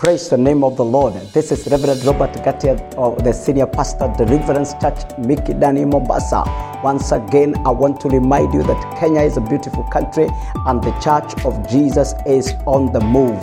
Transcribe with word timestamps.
Praise 0.00 0.30
the 0.30 0.38
name 0.38 0.64
of 0.64 0.78
the 0.78 0.82
Lord. 0.82 1.12
This 1.34 1.52
is 1.52 1.70
Reverend 1.70 2.02
Robert 2.06 2.32
Gatia, 2.42 2.72
of 2.96 3.22
the 3.22 3.34
Senior 3.34 3.66
Pastor, 3.66 4.10
the 4.16 4.24
Deliverance 4.24 4.72
Church, 4.80 4.96
Mikindani, 5.18 5.86
Mombasa. 5.86 6.42
Once 6.82 7.12
again, 7.12 7.54
I 7.66 7.70
want 7.70 8.00
to 8.00 8.08
remind 8.08 8.54
you 8.54 8.62
that 8.62 8.98
Kenya 8.98 9.20
is 9.20 9.36
a 9.36 9.42
beautiful 9.42 9.84
country 9.92 10.26
and 10.54 10.82
the 10.82 10.92
Church 11.00 11.44
of 11.44 11.68
Jesus 11.68 12.14
is 12.26 12.54
on 12.66 12.90
the 12.94 13.00
move. 13.00 13.38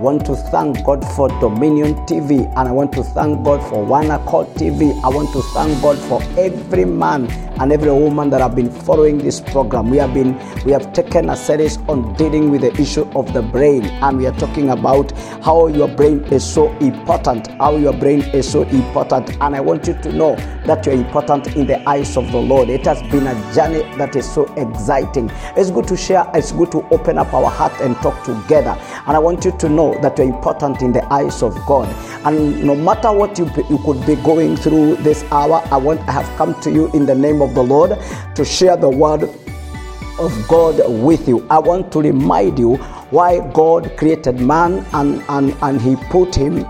I 0.00 0.02
want 0.02 0.24
to 0.24 0.34
thank 0.34 0.82
God 0.82 1.06
for 1.14 1.28
Dominion 1.40 1.94
TV 2.06 2.48
and 2.56 2.66
I 2.66 2.72
want 2.72 2.90
to 2.92 3.04
thank 3.04 3.44
God 3.44 3.60
for 3.68 3.84
One 3.84 4.10
Accord 4.10 4.46
TV. 4.54 4.98
I 5.04 5.08
want 5.10 5.30
to 5.34 5.42
thank 5.52 5.82
God 5.82 5.98
for 6.08 6.22
every 6.40 6.86
man 6.86 7.30
and 7.60 7.70
every 7.70 7.92
woman 7.92 8.30
that 8.30 8.40
have 8.40 8.56
been 8.56 8.70
following 8.70 9.18
this 9.18 9.40
program. 9.42 9.90
We 9.90 9.98
have 9.98 10.14
been 10.14 10.38
we 10.64 10.72
have 10.72 10.94
taken 10.94 11.28
a 11.28 11.36
series 11.36 11.76
on 11.86 12.14
dealing 12.14 12.50
with 12.50 12.62
the 12.62 12.72
issue 12.80 13.02
of 13.14 13.30
the 13.34 13.42
brain 13.42 13.84
and 13.84 14.16
we 14.16 14.26
are 14.26 14.32
talking 14.38 14.70
about 14.70 15.12
how 15.44 15.66
your 15.66 15.86
brain 15.88 16.24
is 16.32 16.50
so 16.50 16.72
important, 16.78 17.48
how 17.60 17.76
your 17.76 17.92
brain 17.92 18.22
is 18.32 18.50
so 18.50 18.62
important 18.62 19.36
and 19.38 19.54
I 19.54 19.60
want 19.60 19.86
you 19.86 19.92
to 20.00 20.12
know 20.12 20.34
that 20.64 20.86
you're 20.86 20.94
important 20.94 21.54
in 21.56 21.66
the 21.66 21.86
eyes 21.86 22.16
of 22.16 22.32
the 22.32 22.38
Lord. 22.38 22.70
It 22.70 22.86
has 22.86 23.02
been 23.12 23.26
a 23.26 23.34
journey 23.54 23.82
that 23.98 24.16
is 24.16 24.32
so 24.32 24.44
exciting. 24.54 25.30
It's 25.58 25.70
good 25.70 25.86
to 25.88 25.96
share, 25.96 26.26
it's 26.32 26.52
good 26.52 26.72
to 26.72 26.88
open 26.88 27.18
up 27.18 27.34
our 27.34 27.50
heart 27.50 27.78
and 27.82 27.94
talk 27.96 28.24
together. 28.24 28.78
And 29.06 29.14
I 29.14 29.18
want 29.18 29.44
you 29.44 29.52
to 29.58 29.68
know 29.68 29.89
that 30.00 30.18
you're 30.18 30.28
important 30.28 30.82
in 30.82 30.92
the 30.92 31.04
eyes 31.12 31.42
of 31.42 31.54
God. 31.66 31.88
And 32.24 32.64
no 32.64 32.74
matter 32.74 33.12
what 33.12 33.38
you, 33.38 33.50
you 33.68 33.78
could 33.78 34.04
be 34.06 34.16
going 34.16 34.56
through 34.56 34.96
this 34.96 35.24
hour, 35.30 35.62
I 35.70 35.76
want 35.76 36.00
I 36.08 36.12
have 36.12 36.36
come 36.36 36.60
to 36.62 36.70
you 36.70 36.90
in 36.92 37.06
the 37.06 37.14
name 37.14 37.42
of 37.42 37.54
the 37.54 37.62
Lord 37.62 37.98
to 38.34 38.44
share 38.44 38.76
the 38.76 38.88
word 38.88 39.24
of 40.18 40.48
God 40.48 40.80
with 41.02 41.26
you. 41.26 41.46
I 41.48 41.58
want 41.58 41.90
to 41.92 42.00
remind 42.00 42.58
you 42.58 42.76
why 43.10 43.40
God 43.52 43.96
created 43.96 44.40
man 44.40 44.84
and, 44.92 45.22
and, 45.28 45.56
and 45.62 45.80
he 45.80 45.96
put 45.96 46.34
him 46.34 46.64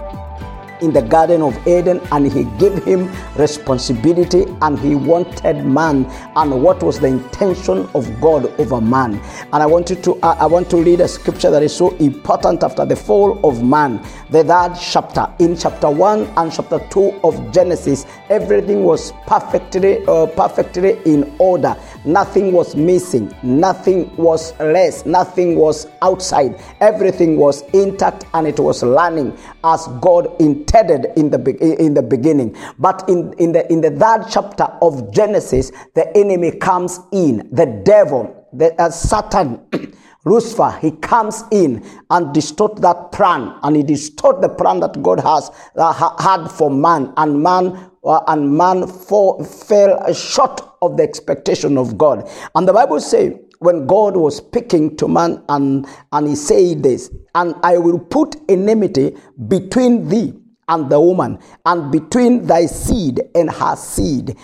in 0.83 0.93
the 0.93 1.03
Garden 1.03 1.43
of 1.43 1.57
Eden 1.67 2.01
and 2.13 2.31
he 2.31 2.45
gave 2.59 2.83
him 2.85 3.11
responsibility 3.37 4.45
and 4.63 4.79
he 4.79 4.95
wanted 4.95 5.65
man 5.65 6.07
and 6.37 6.63
what 6.63 6.83
was 6.83 7.01
the 7.01 7.07
intention 7.07 7.89
of 7.95 8.21
God 8.21 8.47
over 8.61 8.81
man. 8.81 9.21
And 9.53 9.63
I 9.63 9.67
want 9.67 9.91
you 9.91 9.97
to 9.97 10.15
uh, 10.23 10.37
I 10.39 10.47
want 10.47 10.71
to 10.71 10.83
read 10.83 11.01
a 11.01 11.09
scripture 11.09 11.51
that 11.51 11.63
is 11.63 11.75
so 11.75 11.97
important 11.97 12.63
after 12.63 12.85
the 12.85 12.97
fall 12.97 13.39
of 13.47 13.63
man. 13.63 14.03
The 14.31 14.45
third 14.45 14.75
chapter 14.81 15.33
in 15.39 15.57
chapter 15.57 15.91
1 15.91 16.21
and 16.37 16.53
chapter 16.53 16.79
2 16.91 17.21
of 17.25 17.53
Genesis, 17.53 18.07
everything 18.29 18.85
was 18.85 19.13
perfectly 19.27 20.05
uh, 20.07 20.27
perfectly 20.27 20.99
in 21.05 21.35
order. 21.39 21.77
Nothing 22.05 22.53
was 22.53 22.75
missing, 22.75 23.35
nothing 23.43 24.17
was 24.17 24.59
less, 24.59 25.05
nothing 25.05 25.57
was 25.57 25.87
outside. 26.01 26.59
Everything 26.81 27.37
was 27.37 27.63
intact 27.75 28.25
and 28.33 28.47
it 28.47 28.59
was 28.59 28.83
running 28.83 29.37
as 29.65 29.87
God 30.01 30.41
intended 30.41 31.09
in 31.17 31.29
the 31.29 31.39
in 31.79 31.93
the 31.93 32.03
beginning. 32.03 32.57
But 32.79 33.07
in, 33.07 33.35
in 33.35 33.53
the 33.53 33.71
in 33.71 33.83
the 33.83 33.91
third 33.91 34.27
chapter 34.31 34.65
of 34.81 35.13
Genesis, 35.13 35.73
the 35.95 36.11
enemy 36.17 36.53
comes 36.53 36.99
in, 37.13 37.49
the 37.53 37.67
devil, 37.85 38.49
the 38.53 38.75
uh, 38.81 38.91
Satan. 38.91 39.61
Lucifer, 40.27 40.79
he 40.83 40.91
comes 40.91 41.45
in 41.51 41.83
and 42.11 42.35
distort 42.35 42.77
that 42.83 43.11
plan, 43.11 43.55
and 43.63 43.75
he 43.75 43.83
distort 43.83 44.43
the 44.43 44.51
plan 44.51 44.81
that 44.81 45.03
God 45.03 45.19
has 45.21 45.51
uh, 45.77 46.15
had 46.21 46.47
for 46.51 46.71
man, 46.71 47.11
and 47.17 47.43
man 47.43 47.90
and 48.05 48.57
man 48.57 48.87
fall, 48.87 49.43
fell 49.45 50.13
short 50.13 50.61
of 50.83 50.97
the 50.97 51.03
expectation 51.03 51.77
of 51.77 51.99
God. 51.99 52.29
And 52.55 52.67
the 52.67 52.73
Bible 52.73 53.01
says 53.01 53.35
when 53.59 53.87
God 53.87 54.17
was 54.17 54.39
speaking 54.39 54.97
to 54.97 55.07
man, 55.07 55.43
and 55.49 55.87
and 56.13 56.29
he 56.29 56.35
said 56.35 56.83
this, 56.83 57.11
and 57.35 57.55
I 57.63 57.77
will 57.79 57.99
put 57.99 58.37
enmity 58.49 59.17
between 59.49 60.09
thee 60.09 60.35
and 60.69 60.89
the 60.89 61.01
woman, 61.01 61.39
and 61.67 61.93
between 61.93 62.47
thy 62.47 62.67
seed 62.67 63.21
and 63.35 63.51
her 63.51 63.77
seed. 63.77 64.37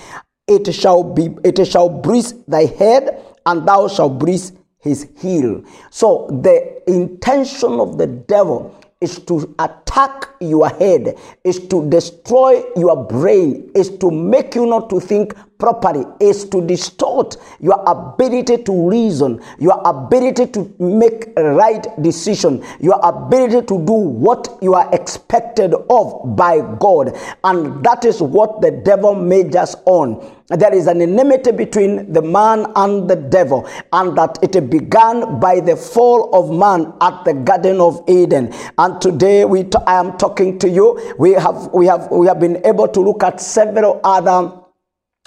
It 0.48 0.72
shall 0.72 1.02
be, 1.02 1.34
it 1.44 1.66
shall 1.66 1.88
bruise 1.88 2.34
thy 2.46 2.66
head, 2.66 3.24
and 3.46 3.66
thou 3.66 3.88
shalt 3.88 4.18
bruise 4.18 4.52
his 4.80 5.08
heel. 5.16 5.64
So 5.90 6.28
the 6.30 6.82
intention 6.86 7.80
of 7.80 7.98
the 7.98 8.06
devil 8.06 8.75
is 9.00 9.18
to 9.20 9.54
attack 9.58 10.28
your 10.40 10.68
head, 10.68 11.18
is 11.44 11.66
to 11.68 11.88
destroy 11.90 12.62
your 12.76 13.04
brain, 13.04 13.70
is 13.74 13.90
to 13.98 14.10
make 14.10 14.54
you 14.54 14.66
not 14.66 14.88
to 14.90 15.00
think 15.00 15.34
properly, 15.58 16.04
is 16.20 16.44
to 16.50 16.66
distort 16.66 17.36
your 17.60 17.82
ability 17.86 18.62
to 18.64 18.88
reason, 18.88 19.40
your 19.58 19.80
ability 19.84 20.46
to 20.48 20.74
make 20.78 21.32
right 21.36 21.86
decision, 22.02 22.64
your 22.80 23.00
ability 23.02 23.66
to 23.66 23.84
do 23.84 23.92
what 23.92 24.58
you 24.62 24.74
are 24.74 24.88
expected 24.94 25.74
of 25.90 26.36
by 26.36 26.60
God. 26.78 27.16
And 27.44 27.82
that 27.84 28.04
is 28.04 28.20
what 28.20 28.60
the 28.60 28.70
devil 28.70 29.14
majors 29.14 29.76
on. 29.86 30.34
There 30.48 30.72
is 30.72 30.86
an 30.86 31.02
enmity 31.02 31.50
between 31.50 32.12
the 32.12 32.22
man 32.22 32.66
and 32.76 33.10
the 33.10 33.16
devil, 33.16 33.68
and 33.92 34.16
that 34.16 34.38
it 34.42 34.70
began 34.70 35.40
by 35.40 35.58
the 35.58 35.76
fall 35.76 36.32
of 36.32 36.56
man 36.56 36.92
at 37.00 37.24
the 37.24 37.34
Garden 37.34 37.80
of 37.80 38.00
Eden. 38.08 38.52
And 38.78 39.00
today 39.00 39.44
we 39.44 39.64
t- 39.64 39.78
I 39.88 39.98
am 39.98 40.16
talking 40.18 40.56
to 40.60 40.68
you. 40.68 41.14
We 41.18 41.32
have 41.32 41.70
we 41.72 41.86
have 41.86 42.08
we 42.12 42.28
have 42.28 42.38
been 42.38 42.64
able 42.64 42.86
to 42.86 43.00
look 43.00 43.24
at 43.24 43.40
several 43.40 44.00
other 44.04 44.52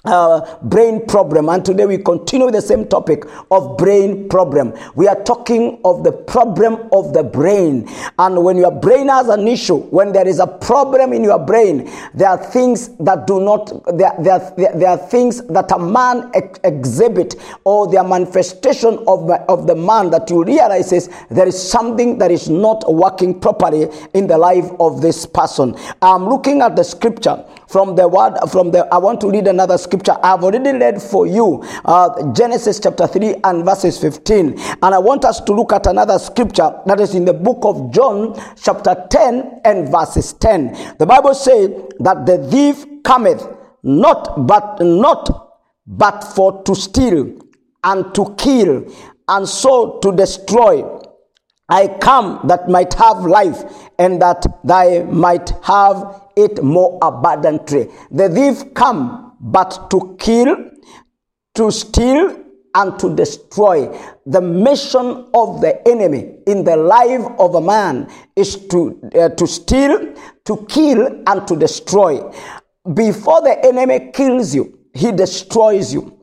uh, 0.05 0.57
brain 0.63 1.05
problem. 1.05 1.49
And 1.49 1.63
today 1.65 1.85
we 1.85 1.97
continue 1.97 2.45
with 2.45 2.55
the 2.55 2.61
same 2.61 2.87
topic 2.87 3.23
of 3.51 3.77
brain 3.77 4.29
problem. 4.29 4.73
We 4.95 5.07
are 5.07 5.21
talking 5.23 5.79
of 5.83 6.03
the 6.03 6.11
problem 6.11 6.89
of 6.91 7.13
the 7.13 7.23
brain. 7.23 7.87
And 8.17 8.43
when 8.43 8.57
your 8.57 8.71
brain 8.71 9.09
has 9.09 9.27
an 9.27 9.47
issue 9.47 9.79
when 9.89 10.11
there 10.11 10.27
is 10.27 10.39
a 10.39 10.47
problem 10.47 11.13
in 11.13 11.23
your 11.23 11.39
brain 11.39 11.89
there 12.13 12.29
are 12.29 12.37
things 12.37 12.89
that 12.97 13.27
do 13.27 13.39
not 13.39 13.67
there, 13.97 14.13
there, 14.19 14.53
there, 14.57 14.73
there 14.75 14.89
are 14.89 14.97
things 14.97 15.45
that 15.47 15.71
a 15.71 15.79
man 15.79 16.29
ex- 16.33 16.59
exhibit 16.63 17.35
or 17.63 17.87
the 17.87 18.03
manifestation 18.03 18.99
of, 19.07 19.29
of 19.29 19.67
the 19.67 19.75
man 19.75 20.09
that 20.11 20.29
you 20.29 20.43
realize 20.43 20.91
is 20.91 21.09
there 21.29 21.47
is 21.47 21.59
something 21.59 22.17
that 22.17 22.31
is 22.31 22.49
not 22.49 22.83
working 22.93 23.39
properly 23.39 23.87
in 24.13 24.27
the 24.27 24.37
life 24.37 24.69
of 24.79 25.01
this 25.01 25.25
person. 25.25 25.75
I'm 26.01 26.25
looking 26.25 26.61
at 26.61 26.75
the 26.75 26.83
scripture 26.83 27.43
from 27.69 27.95
the 27.95 28.07
word 28.07 28.35
from 28.51 28.71
the 28.71 28.85
i 28.91 28.97
want 28.97 29.21
to 29.21 29.29
read 29.29 29.47
another 29.47 29.77
scripture. 29.77 30.15
I've 30.23 30.43
already 30.43 30.71
read 30.71 31.01
for 31.01 31.27
you 31.27 31.63
uh, 31.85 32.33
genesis 32.33 32.79
chapter 32.79 33.05
3 33.05 33.35
and 33.43 33.63
verses 33.63 33.99
15 33.99 34.59
and 34.59 34.83
i 34.83 34.97
want 34.97 35.23
us 35.23 35.39
to 35.41 35.53
look 35.53 35.71
at 35.71 35.85
another 35.85 36.17
scripture 36.17 36.71
that 36.87 36.99
is 36.99 37.13
in 37.13 37.25
the 37.25 37.33
book 37.33 37.59
of 37.61 37.93
john 37.93 38.35
chapter 38.61 38.95
10 39.09 39.61
and 39.65 39.89
verses 39.89 40.33
10 40.33 40.95
the 40.97 41.05
bible 41.05 41.35
says 41.35 41.69
that 41.99 42.25
the 42.25 42.37
thief 42.49 42.85
cometh 43.03 43.47
not 43.83 44.47
but 44.47 44.81
not 44.81 45.59
but 45.85 46.21
for 46.21 46.63
to 46.63 46.75
steal 46.75 47.39
and 47.83 48.13
to 48.15 48.33
kill 48.37 48.83
and 49.27 49.47
so 49.47 49.99
to 49.99 50.11
destroy 50.15 50.81
I 51.69 51.87
come 51.87 52.41
that 52.45 52.67
might 52.67 52.93
have 52.95 53.19
life 53.25 53.63
and 53.99 54.21
that 54.21 54.45
thy 54.63 55.03
might 55.03 55.49
have 55.63 56.29
it 56.35 56.63
more 56.63 56.97
abundantly. 57.01 57.89
The 58.11 58.29
thief 58.29 58.73
come 58.73 59.35
but 59.39 59.89
to 59.91 60.15
kill, 60.19 60.55
to 61.55 61.71
steal, 61.71 62.43
and 62.75 62.99
to 62.99 63.15
destroy. 63.15 63.87
The 64.25 64.41
mission 64.41 65.27
of 65.33 65.61
the 65.61 65.81
enemy 65.87 66.37
in 66.45 66.63
the 66.63 66.75
life 66.75 67.25
of 67.39 67.55
a 67.55 67.61
man 67.61 68.09
is 68.35 68.67
to, 68.67 68.99
uh, 69.15 69.29
to 69.29 69.47
steal, 69.47 70.13
to 70.45 70.65
kill, 70.67 71.23
and 71.27 71.47
to 71.47 71.55
destroy. 71.55 72.21
Before 72.93 73.41
the 73.41 73.57
enemy 73.65 74.11
kills 74.13 74.53
you, 74.53 74.79
he 74.93 75.11
destroys 75.11 75.93
you 75.93 76.18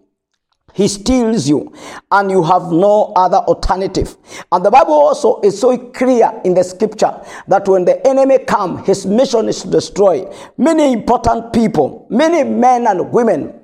he 0.76 0.86
steals 0.88 1.48
you 1.48 1.72
and 2.10 2.30
you 2.30 2.42
have 2.42 2.70
no 2.70 3.12
other 3.16 3.38
alternative. 3.38 4.16
And 4.52 4.64
the 4.64 4.70
bible 4.70 4.92
also 4.92 5.40
is 5.40 5.58
so 5.58 5.76
clear 5.78 6.30
in 6.44 6.52
the 6.54 6.62
scripture 6.62 7.18
that 7.48 7.66
when 7.66 7.84
the 7.86 8.06
enemy 8.06 8.38
come 8.38 8.84
his 8.84 9.06
mission 9.06 9.48
is 9.48 9.62
to 9.62 9.70
destroy 9.70 10.30
many 10.58 10.92
important 10.92 11.52
people 11.52 12.06
many 12.10 12.44
men 12.44 12.86
and 12.86 13.10
women 13.12 13.58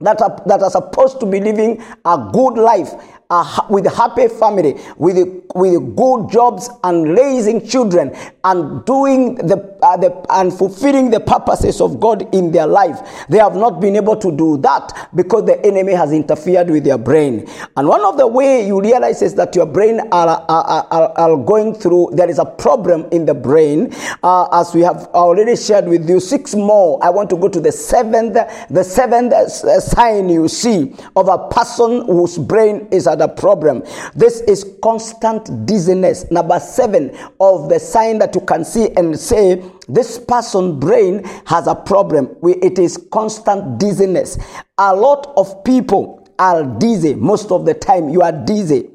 that 0.00 0.20
are, 0.22 0.42
that 0.46 0.62
are 0.62 0.70
supposed 0.70 1.20
to 1.20 1.26
be 1.26 1.40
living 1.40 1.82
a 2.04 2.30
good 2.32 2.54
life 2.54 2.92
uh, 3.30 3.66
with 3.68 3.86
a 3.86 3.90
happy 3.90 4.28
family, 4.28 4.74
with, 4.96 5.16
with 5.54 5.96
good 5.96 6.30
jobs 6.30 6.68
and 6.84 7.16
raising 7.16 7.66
children 7.66 8.14
and 8.44 8.84
doing 8.84 9.36
the, 9.36 9.56
uh, 9.82 9.96
the 9.96 10.10
and 10.30 10.52
fulfilling 10.52 11.10
the 11.10 11.20
purposes 11.20 11.80
of 11.80 12.00
God 12.00 12.32
in 12.34 12.50
their 12.50 12.66
life. 12.66 13.26
They 13.28 13.38
have 13.38 13.54
not 13.54 13.80
been 13.80 13.96
able 13.96 14.16
to 14.16 14.36
do 14.36 14.56
that 14.58 15.10
because 15.14 15.44
the 15.46 15.64
enemy 15.64 15.92
has 15.92 16.12
interfered 16.12 16.70
with 16.70 16.84
their 16.84 16.98
brain. 16.98 17.48
And 17.76 17.88
one 17.88 18.04
of 18.04 18.16
the 18.16 18.26
way 18.26 18.66
you 18.66 18.80
realize 18.80 19.22
is 19.22 19.34
that 19.36 19.54
your 19.54 19.66
brain 19.66 20.00
are, 20.12 20.44
are, 20.48 20.86
are, 20.90 21.18
are 21.18 21.36
going 21.36 21.74
through, 21.74 22.10
there 22.14 22.28
is 22.28 22.38
a 22.38 22.44
problem 22.44 23.06
in 23.12 23.24
the 23.26 23.34
brain. 23.34 23.92
Uh, 24.22 24.48
as 24.52 24.74
we 24.74 24.80
have 24.82 25.06
already 25.14 25.56
shared 25.56 25.86
with 25.86 26.08
you, 26.08 26.20
six 26.20 26.54
more. 26.54 27.02
I 27.02 27.10
want 27.10 27.30
to 27.30 27.36
go 27.36 27.48
to 27.48 27.60
the 27.60 27.72
seventh, 27.72 28.34
the 28.70 28.82
seventh 28.82 29.32
sign 29.50 30.28
you 30.28 30.48
see 30.48 30.94
of 31.16 31.28
a 31.28 31.48
person 31.48 32.04
whose 32.06 32.38
brain 32.38 32.88
is 32.90 33.06
at 33.06 33.19
a 33.20 33.28
problem. 33.28 33.82
This 34.14 34.40
is 34.42 34.76
constant 34.82 35.66
dizziness. 35.66 36.30
Number 36.30 36.58
seven 36.60 37.16
of 37.40 37.68
the 37.68 37.78
sign 37.78 38.18
that 38.18 38.34
you 38.34 38.40
can 38.42 38.64
see 38.64 38.90
and 38.96 39.18
say, 39.18 39.62
this 39.88 40.18
person 40.18 40.78
brain 40.78 41.24
has 41.46 41.66
a 41.66 41.74
problem. 41.74 42.36
It 42.42 42.78
is 42.78 42.96
constant 43.12 43.78
dizziness. 43.78 44.38
A 44.78 44.94
lot 44.94 45.32
of 45.36 45.64
people 45.64 46.28
are 46.38 46.64
dizzy 46.64 47.14
most 47.14 47.50
of 47.50 47.66
the 47.66 47.74
time. 47.74 48.08
You 48.08 48.22
are 48.22 48.32
dizzy. 48.32 48.90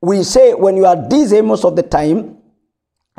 We 0.00 0.22
say 0.22 0.54
when 0.54 0.76
you 0.76 0.86
are 0.86 0.96
dizzy 1.08 1.40
most 1.42 1.64
of 1.64 1.76
the 1.76 1.82
time, 1.82 2.39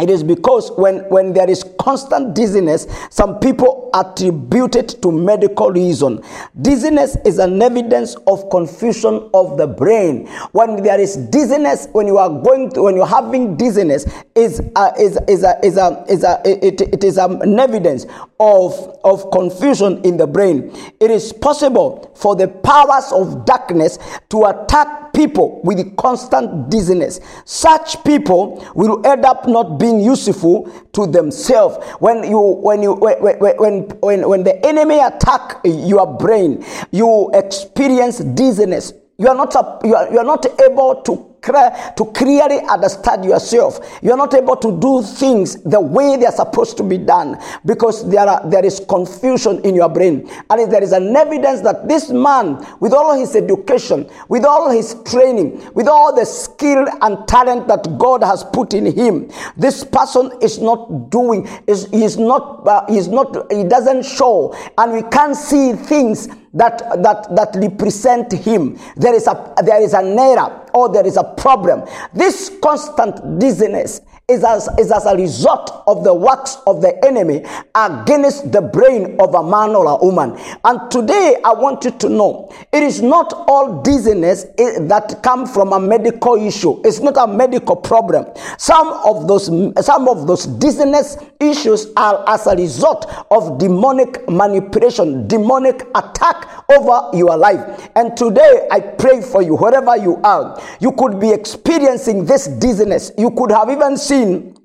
it 0.02 0.10
is 0.10 0.24
because 0.24 0.72
when, 0.78 1.00
when 1.10 1.34
there 1.34 1.50
is 1.50 1.64
constant 1.80 2.36
dizziness, 2.36 2.88
some 3.10 3.40
people 3.40 3.90
attribute 3.94 4.76
it 4.76 5.02
to 5.02 5.12
medical 5.12 5.70
reason. 5.72 6.24
Dizziness 6.62 7.18
is 7.26 7.40
an 7.40 7.62
evidence 7.62 8.16
of 8.28 8.50
confusion 8.50 9.30
of 9.34 9.58
the 9.58 9.68
brain. 9.68 10.28
When 10.54 10.82
there 10.82 11.00
is 11.00 11.18
dizziness, 11.18 11.88
when 11.92 12.08
you 12.08 12.18
are 12.18 12.30
going 12.30 12.72
to, 12.72 12.84
when 12.84 12.96
you're 12.96 13.06
having 13.06 13.56
dizziness, 13.58 14.06
is 14.36 14.60
a, 14.76 14.94
is 15.00 15.18
is 15.28 15.44
a, 15.44 15.60
is 15.64 15.78
a, 15.78 16.06
is 16.10 16.24
a 16.24 16.42
it, 16.46 16.82
it 16.82 17.04
is 17.04 17.18
an 17.18 17.60
evidence 17.60 18.06
of, 18.40 18.74
of 19.04 19.30
confusion 19.32 20.02
in 20.04 20.18
the 20.18 20.28
brain. 20.28 20.72
It 21.00 21.12
is 21.12 21.34
possible 21.34 22.12
for 22.16 22.36
the 22.36 22.48
powers 22.48 23.12
of 23.12 23.46
darkness 23.46 24.00
to 24.30 24.46
attack 24.46 25.11
people 25.14 25.62
with 25.64 25.96
constant 25.98 26.70
dizziness. 26.70 27.20
Such 27.46 28.04
people 28.04 28.66
will 28.76 29.06
end 29.06 29.26
up 29.26 29.48
not 29.48 29.78
being 29.80 30.00
useful 30.00 30.72
to 30.94 31.08
themselves. 31.08 31.84
When 32.00 32.24
you 32.30 32.40
when 32.40 32.82
you 32.84 32.94
when 32.94 33.18
when 33.40 33.82
when, 34.02 34.28
when 34.30 34.44
the 34.44 34.66
enemy 34.66 35.00
attack 35.00 35.62
your 35.64 36.06
brain, 36.18 36.66
you 36.92 37.30
experience 37.34 38.20
dizziness. 38.20 38.94
You 39.18 39.28
are 39.28 39.36
not 39.36 39.54
you 39.84 39.96
are, 39.96 40.12
you 40.12 40.18
are 40.20 40.26
not 40.26 40.46
able 40.62 41.02
to 41.04 41.31
to 41.42 42.12
clearly 42.14 42.60
understand 42.70 43.26
yourself. 43.26 43.80
You're 44.02 44.18
not 44.18 44.34
able 44.34 44.56
to 44.58 44.80
do 44.80 45.02
things 45.02 45.62
the 45.64 45.80
way 45.80 46.18
they're 46.18 46.32
supposed 46.32 46.78
to 46.78 46.84
be 46.84 46.98
done 46.98 47.38
because 47.66 48.10
there, 48.10 48.28
are, 48.28 48.48
there 48.50 48.66
is 48.66 48.82
confusion 48.88 49.60
in 49.66 49.76
your 49.76 49.90
brain. 49.90 50.30
And 50.50 50.72
there 50.72 50.84
is 50.84 50.92
an 50.92 51.16
evidence 51.16 51.62
that 51.62 51.88
this 51.88 52.10
man, 52.10 52.66
with 52.80 52.94
all 52.94 53.18
his 53.18 53.36
education, 53.36 54.10
with 54.30 54.46
all 54.46 54.70
his 54.70 54.96
training, 55.06 55.68
with 55.74 55.88
all 55.88 56.16
the 56.16 56.26
skill 56.26 56.86
and 57.02 57.28
talent 57.28 57.68
that 57.68 57.98
God 57.98 58.24
has 58.24 58.44
put 58.44 58.74
in 58.74 58.86
him, 58.86 59.32
this 59.58 59.84
person 59.84 60.32
is 60.42 60.60
not 60.60 61.10
doing, 61.10 61.48
is, 61.68 61.86
is 61.92 62.18
not, 62.18 62.68
uh, 62.68 62.86
is 62.90 63.08
not, 63.08 63.52
he 63.52 63.64
doesn't 63.64 64.06
show, 64.06 64.56
and 64.78 64.94
we 64.94 65.02
can't 65.10 65.36
see 65.36 65.74
things 65.74 66.28
that 66.54 66.80
that 67.02 67.34
that 67.36 67.56
represent 67.56 68.32
him 68.32 68.78
there 68.98 69.14
is 69.16 69.28
a 69.28 69.54
there 69.64 69.82
is 69.82 69.94
an 69.94 70.18
error 70.18 70.66
or 70.74 70.92
there 70.92 71.06
is 71.06 71.18
a 71.18 71.24
problem 71.38 71.84
this 72.14 72.52
constant 72.62 73.40
dizziness 73.40 74.02
is 74.32 74.44
as, 74.44 74.70
is 74.80 74.92
as 74.92 75.06
a 75.06 75.16
result 75.16 75.84
of 75.88 76.04
the 76.04 76.14
works 76.14 76.58
of 76.66 76.82
the 76.82 76.94
enemy 77.06 77.44
against 77.76 78.52
the 78.52 78.62
brain 78.62 79.18
of 79.20 79.36
a 79.36 79.44
man 79.44 79.72
or 79.76 79.86
a 79.86 79.98
woman. 79.98 80.38
And 80.64 80.90
today 80.90 81.38
I 81.44 81.54
want 81.54 81.84
you 81.84 81.92
to 81.92 82.10
know 82.10 82.52
it 82.72 82.82
is 82.84 83.02
not 83.02 83.34
all 83.34 83.82
dizziness 83.82 84.46
that 84.56 85.20
come 85.22 85.46
from 85.46 85.74
a 85.74 85.80
medical 85.80 86.36
issue. 86.36 86.82
It's 86.86 87.00
not 87.00 87.18
a 87.18 87.28
medical 87.28 87.76
problem. 87.76 88.26
Some 88.58 88.88
of 89.06 89.28
those 89.28 89.48
some 89.86 90.08
of 90.08 90.28
those 90.28 90.46
dizziness 90.46 91.18
issues 91.40 91.88
are 91.98 92.24
as 92.28 92.48
a 92.48 92.56
result 92.56 93.12
of 93.32 93.58
demonic 93.58 94.30
manipulation, 94.30 95.28
demonic 95.28 95.82
attack 95.96 96.41
over 96.70 97.18
your 97.18 97.38
life. 97.38 97.90
And 97.96 98.16
today 98.16 98.68
I 98.72 98.80
pray 98.80 99.22
for 99.22 99.42
you, 99.42 99.56
wherever 99.56 99.98
you 99.98 100.18
are, 100.24 100.62
you 100.80 100.92
could 100.94 101.20
be 101.20 101.32
experiencing 101.32 102.26
this 102.26 102.48
dizziness. 102.48 103.12
You 103.18 103.32
could 103.32 103.52
have 103.52 103.70
even 103.70 103.98
seen 103.98 104.56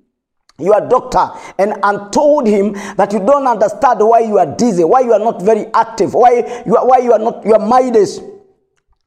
your 0.58 0.81
doctor 0.88 1.28
and, 1.58 1.75
and 1.82 2.12
told 2.12 2.46
him 2.46 2.73
that 2.96 3.12
you 3.12 3.19
don't 3.19 3.46
understand 3.46 4.00
why 4.00 4.20
you 4.20 4.38
are 4.38 4.56
dizzy, 4.56 4.84
why 4.84 5.00
you 5.00 5.12
are 5.12 5.19
not 5.19 5.43
very 5.43 5.67
active, 5.75 6.14
why 6.14 6.62
you 6.67 6.76
are, 6.76 6.87
why 6.87 6.99
you 6.99 7.12
are 7.12 7.19
not, 7.19 7.44
your 7.44 7.58
mind 7.58 7.96
is 7.96 8.20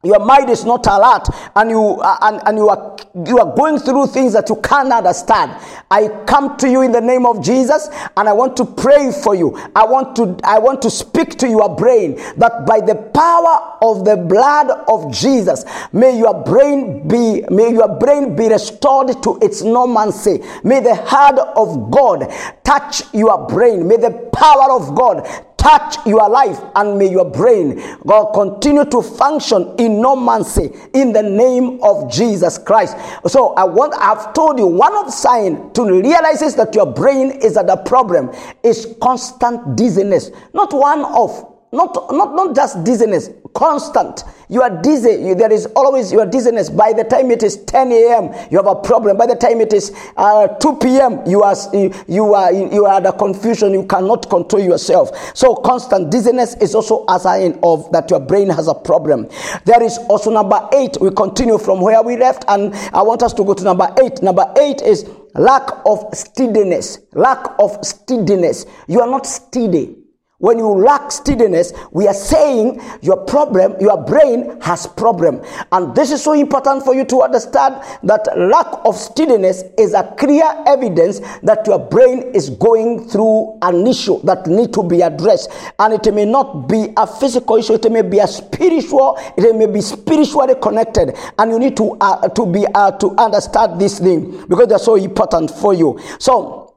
your 0.03 0.19
mind 0.19 0.49
is 0.49 0.63
not 0.63 0.87
alert 0.87 1.27
and 1.57 1.69
you 1.69 1.99
uh, 1.99 2.17
and, 2.21 2.41
and 2.45 2.57
you 2.57 2.69
are 2.69 2.95
you 3.27 3.37
are 3.37 3.53
going 3.53 3.77
through 3.77 4.07
things 4.07 4.31
that 4.31 4.47
you 4.47 4.55
can't 4.61 4.93
understand. 4.93 5.51
I 5.91 6.07
come 6.25 6.55
to 6.55 6.69
you 6.69 6.83
in 6.83 6.93
the 6.93 7.01
name 7.01 7.25
of 7.25 7.43
jesus 7.43 7.89
and 8.15 8.29
i 8.29 8.31
want 8.31 8.55
to 8.55 8.65
pray 8.65 9.11
for 9.11 9.35
you. 9.35 9.57
I 9.75 9.83
want 9.83 10.15
to 10.15 10.37
i 10.45 10.57
want 10.57 10.81
to 10.83 10.89
speak 10.89 11.31
to 11.39 11.49
your 11.49 11.75
brain 11.75 12.15
that 12.37 12.65
by 12.65 12.79
the 12.79 12.95
power 12.95 13.77
of 13.81 14.05
the 14.05 14.15
blood 14.15 14.69
of 14.87 15.11
jesus 15.13 15.65
may 15.91 16.17
your 16.17 16.45
brain 16.45 17.05
be 17.05 17.43
may 17.49 17.73
your 17.73 17.99
brain 17.99 18.37
be 18.37 18.47
restored 18.47 19.21
to 19.23 19.37
its 19.41 19.63
normalcy. 19.63 20.39
May 20.63 20.79
the 20.79 20.95
heart 20.95 21.39
of 21.57 21.91
god 21.91 22.31
touch 22.63 23.01
your 23.13 23.45
brain. 23.47 23.85
May 23.85 23.97
the 23.97 24.29
power 24.31 24.71
of 24.71 24.95
god 24.95 25.27
touch 25.59 25.97
your 26.06 26.27
life 26.29 26.59
and 26.75 26.97
may 26.97 27.09
your 27.11 27.29
brain 27.29 27.75
God 28.07 28.33
continue 28.33 28.85
to 28.85 29.01
function 29.01 29.75
in 29.77 30.01
normalcy 30.01 30.71
in 30.94 31.13
the 31.13 31.21
name 31.21 31.79
of 31.83 32.11
Jesus 32.11 32.57
Christ. 32.57 32.97
So 33.27 33.53
I 33.53 33.65
want 33.65 33.94
I've 33.97 34.33
told 34.33 34.57
you 34.57 34.65
one 34.65 34.95
of 34.95 35.13
sign 35.13 35.71
to 35.73 35.83
realize 35.83 36.41
is 36.41 36.56
that 36.56 36.73
your 36.73 36.91
brain 36.91 37.31
is 37.31 37.57
at 37.57 37.69
a 37.69 37.77
problem 37.77 38.31
is 38.63 38.95
constant 39.01 39.75
dizziness, 39.75 40.31
not 40.53 40.73
one 40.73 41.06
of 41.06 41.58
not 41.71 41.94
not 42.12 42.36
not 42.36 42.56
just 42.56 42.83
dizziness 42.83 43.30
constant. 43.54 44.24
You 44.48 44.62
are 44.62 44.81
dizzy. 44.81 45.12
You, 45.21 45.36
there 45.36 45.51
is 45.51 45.66
always 45.75 46.12
your 46.12 46.25
dizziness. 46.25 46.69
By 46.69 46.94
the 46.94 47.04
time 47.04 47.30
it 47.30 47.44
is 47.44 47.57
10 47.66 47.92
a.m 47.92 48.33
you 48.51 48.57
have 48.57 48.68
a 48.68 48.75
problem. 48.75 49.18
By 49.18 49.27
the 49.27 49.36
time 49.36 49.62
it 49.62 49.74
is 49.74 49.92
uh, 50.18 50.48
2 50.48 50.77
p.m 50.77 51.21
you 51.27 51.44
are 51.44 51.56
you, 51.74 51.94
you 52.07 52.33
are 52.33 52.51
you 52.51 52.86
are 52.86 53.01
the 53.01 53.12
confusion. 53.12 53.74
You 53.74 53.86
cannot 53.86 54.30
control 54.30 54.62
yourself. 54.63 55.12
So 55.36 55.56
constant 55.56 56.12
dizziness 56.12 56.56
is 56.56 56.74
also 56.74 57.06
a 57.07 57.19
sign 57.19 57.60
of 57.63 57.92
that 57.92 58.10
your 58.10 58.19
brain 58.19 58.50
has 58.50 58.68
a 58.68 58.74
problem. 58.74 59.27
There 59.66 59.81
is 59.83 59.98
also 60.10 60.31
number 60.31 60.68
eight. 60.74 60.98
We 61.00 61.12
continue 61.12 61.57
from 61.57 61.81
where 61.81 62.01
we 62.01 62.18
left 62.18 62.45
and 62.48 62.74
i 62.94 63.01
want 63.01 63.24
us 63.24 63.33
to 63.33 63.44
go 63.44 63.54
to 63.54 63.63
number 63.63 63.94
eight. 64.01 64.21
Number 64.24 64.51
eight 64.60 64.81
is 64.81 65.07
lack 65.36 65.69
of 65.86 66.06
steadiness. 66.13 67.00
Lack 67.13 67.45
of 67.60 67.77
steadiness. 67.86 68.66
You 68.88 69.01
are 69.01 69.10
not 69.10 69.25
steady 69.25 69.95
when 70.39 70.57
you 70.57 70.68
lack 70.68 71.12
steadiness, 71.12 71.74
we 71.91 72.07
are 72.07 72.13
saying 72.13 72.81
your 73.01 73.18
problem, 73.25 73.75
your 73.80 74.01
brain 74.03 74.59
has 74.62 74.88
problem. 74.88 75.41
And 75.74 75.94
this 75.94 76.12
is 76.12 76.24
so 76.24 76.31
important 76.31 76.83
for 76.83 76.95
you 76.95 77.03
to 77.06 77.21
understand 77.21 77.75
that 78.03 78.25
lack 78.38 78.68
of 78.86 78.95
steadiness 78.95 79.63
is 79.77 79.94
a 79.94 80.15
clear 80.18 80.45
evidence 80.65 81.19
that 81.44 81.68
your 81.68 81.77
brain 81.77 82.31
is 82.33 82.50
going 82.51 83.09
through 83.09 83.59
an 83.62 83.86
issue 83.86 84.21
that 84.24 84.47
need 84.47 84.73
to 84.73 84.83
be 84.83 85.02
addressed. 85.02 85.52
And 85.78 85.94
it 85.94 86.13
may 86.13 86.25
not 86.25 86.69
be 86.69 86.87
a 86.95 87.06
physical 87.06 87.57
issue, 87.57 87.73
it 87.73 87.92
may 87.92 88.02
be 88.02 88.19
a 88.19 88.28
spiritual, 88.28 89.18
it 89.35 89.56
may 89.56 89.66
be 89.66 89.81
spiritually 89.81 90.56
connected. 90.61 91.18
And 91.37 91.52
you 91.52 91.59
need 91.59 91.75
to, 91.78 91.97
uh, 91.99 92.30
to 92.30 92.45
be, 92.45 92.66
uh, 92.73 92.92
to 92.92 93.11
understand 93.18 93.80
this 93.80 93.99
thing 93.99 94.45
because 94.47 94.68
they're 94.69 94.80
so 94.80 94.95
important 94.95 95.52
for 95.52 95.73
you. 95.73 95.99
So, 96.18 96.75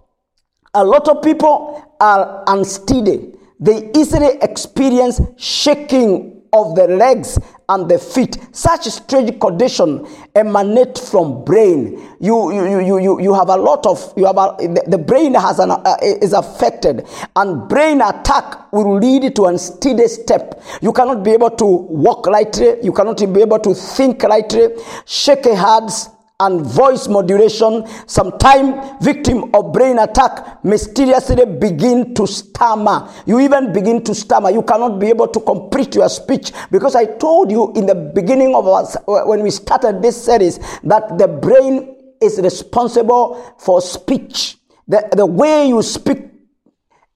a 0.75 0.83
lot 0.83 1.07
of 1.07 1.23
people 1.23 1.97
are 2.01 2.43
unsteady 2.49 3.32
they 3.63 3.91
easily 3.97 4.39
experience 4.43 5.21
shaking 5.37 6.43
of 6.53 6.75
the 6.75 6.87
legs 6.87 7.39
and 7.71 7.91
the 7.91 7.99
feet. 7.99 8.37
Such 8.53 8.85
strange 8.85 9.41
condition 9.41 10.07
emanate 10.35 10.99
from 10.99 11.45
brain. 11.45 12.17
You, 12.21 12.53
you, 12.53 12.81
you, 12.81 12.99
you, 12.99 13.21
you 13.23 13.35
have 13.35 13.49
a 13.49 13.57
lot 13.57 13.87
of, 13.87 14.13
you 14.17 14.27
have 14.27 14.37
a, 14.37 14.57
the, 14.59 14.85
the 14.89 14.99
brain 14.99 15.33
has 15.35 15.59
an, 15.59 15.71
uh, 15.71 15.97
is 16.03 16.35
affected 16.35 17.07
and 17.37 17.69
brain 17.69 18.03
attack 18.03 18.71
will 18.73 18.99
lead 18.99 19.35
to 19.37 19.45
unsteady 19.47 20.09
step. 20.09 20.63
You 20.83 20.93
cannot 20.93 21.23
be 21.25 21.31
able 21.31 21.51
to 21.51 21.65
walk 21.65 22.27
lightly. 22.27 22.77
You 22.83 22.93
cannot 22.93 23.19
be 23.19 23.41
able 23.41 23.61
to 23.61 23.75
think 23.75 24.23
lightly. 24.23 24.69
Shaky 25.07 25.55
hands 25.55 26.11
and 26.47 26.61
voice 26.67 27.09
modulation, 27.09 27.87
sometime 28.07 28.99
victim 29.01 29.51
of 29.55 29.73
brain 29.73 29.99
attack 29.99 30.65
mysteriously 30.65 31.45
begin 31.47 32.15
to 32.15 32.27
stammer. 32.27 33.09
You 33.27 33.41
even 33.41 33.73
begin 33.73 34.03
to 34.05 34.15
stammer. 34.15 34.51
You 34.51 34.63
cannot 34.63 34.99
be 34.99 35.09
able 35.09 35.29
to 35.29 35.41
complete 35.41 35.95
your 35.95 36.09
speech 36.09 36.53
because 36.71 36.95
I 36.95 37.05
told 37.05 37.51
you 37.51 37.73
in 37.75 37.87
the 37.87 37.95
beginning 37.95 38.55
of 38.55 38.67
us 38.67 38.97
when 39.07 39.43
we 39.43 39.51
started 39.51 40.03
this 40.03 40.23
series 40.23 40.59
that 40.83 41.19
the 41.19 41.29
brain 41.29 41.97
is 42.21 42.39
responsible 42.41 43.55
for 43.59 43.81
speech. 43.81 44.57
The, 44.89 45.09
the 45.17 45.27
way 45.27 45.69
you 45.69 45.83
speak 45.83 46.19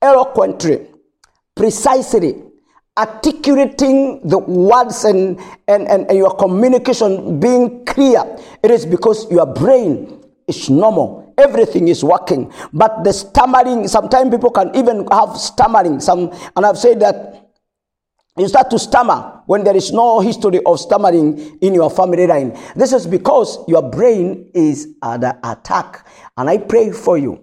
eloquently, 0.01 0.87
precisely, 1.55 2.43
articulating 2.97 4.27
the 4.27 4.39
words 4.39 5.05
and, 5.05 5.39
and, 5.69 5.87
and, 5.89 6.09
and, 6.09 6.17
your 6.17 6.35
communication 6.37 7.39
being 7.39 7.85
clear, 7.85 8.23
it 8.63 8.71
is 8.71 8.87
because 8.87 9.31
your 9.31 9.47
brain 9.47 10.25
is 10.49 10.71
normal. 10.71 11.35
Everything 11.37 11.89
is 11.89 12.03
working. 12.03 12.51
But 12.73 13.05
the 13.05 13.13
stammering, 13.13 13.89
sometimes 13.89 14.31
people 14.31 14.51
can 14.51 14.75
even 14.75 15.07
have 15.13 15.37
stammering. 15.37 16.01
Some, 16.01 16.33
and 16.57 16.65
I've 16.65 16.79
said 16.79 17.01
that 17.01 17.47
you 18.39 18.49
start 18.49 18.71
to 18.71 18.79
stammer 18.79 19.43
when 19.47 19.65
there 19.65 19.77
is 19.77 19.93
no 19.93 20.21
history 20.21 20.61
of 20.65 20.79
stammering 20.79 21.59
in 21.61 21.75
your 21.75 21.91
family 21.91 22.27
line. 22.27 22.59
This 22.75 22.93
is 22.93 23.07
because 23.07 23.59
your 23.69 23.83
brain 23.83 24.51
is 24.55 24.95
under 25.03 25.39
attack. 25.43 26.07
And 26.37 26.49
I 26.49 26.59
pray 26.59 26.91
for 26.93 27.19
you 27.19 27.43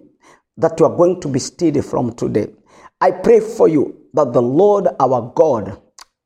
that 0.56 0.78
you 0.78 0.86
are 0.86 0.96
going 0.96 1.20
to 1.20 1.28
be 1.28 1.38
steady 1.40 1.80
from 1.80 2.14
today. 2.14 2.48
I 3.04 3.10
pray 3.10 3.40
for 3.40 3.68
you 3.68 4.00
that 4.14 4.32
the 4.32 4.40
Lord 4.40 4.88
our 4.98 5.30
God, 5.34 5.78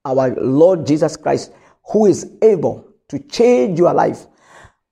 our 0.05 0.31
Lord 0.37 0.87
Jesus 0.87 1.17
Christ, 1.17 1.51
who 1.91 2.07
is 2.07 2.31
able 2.41 2.87
to 3.09 3.19
change 3.19 3.81
your 3.81 3.93
life 3.93 4.29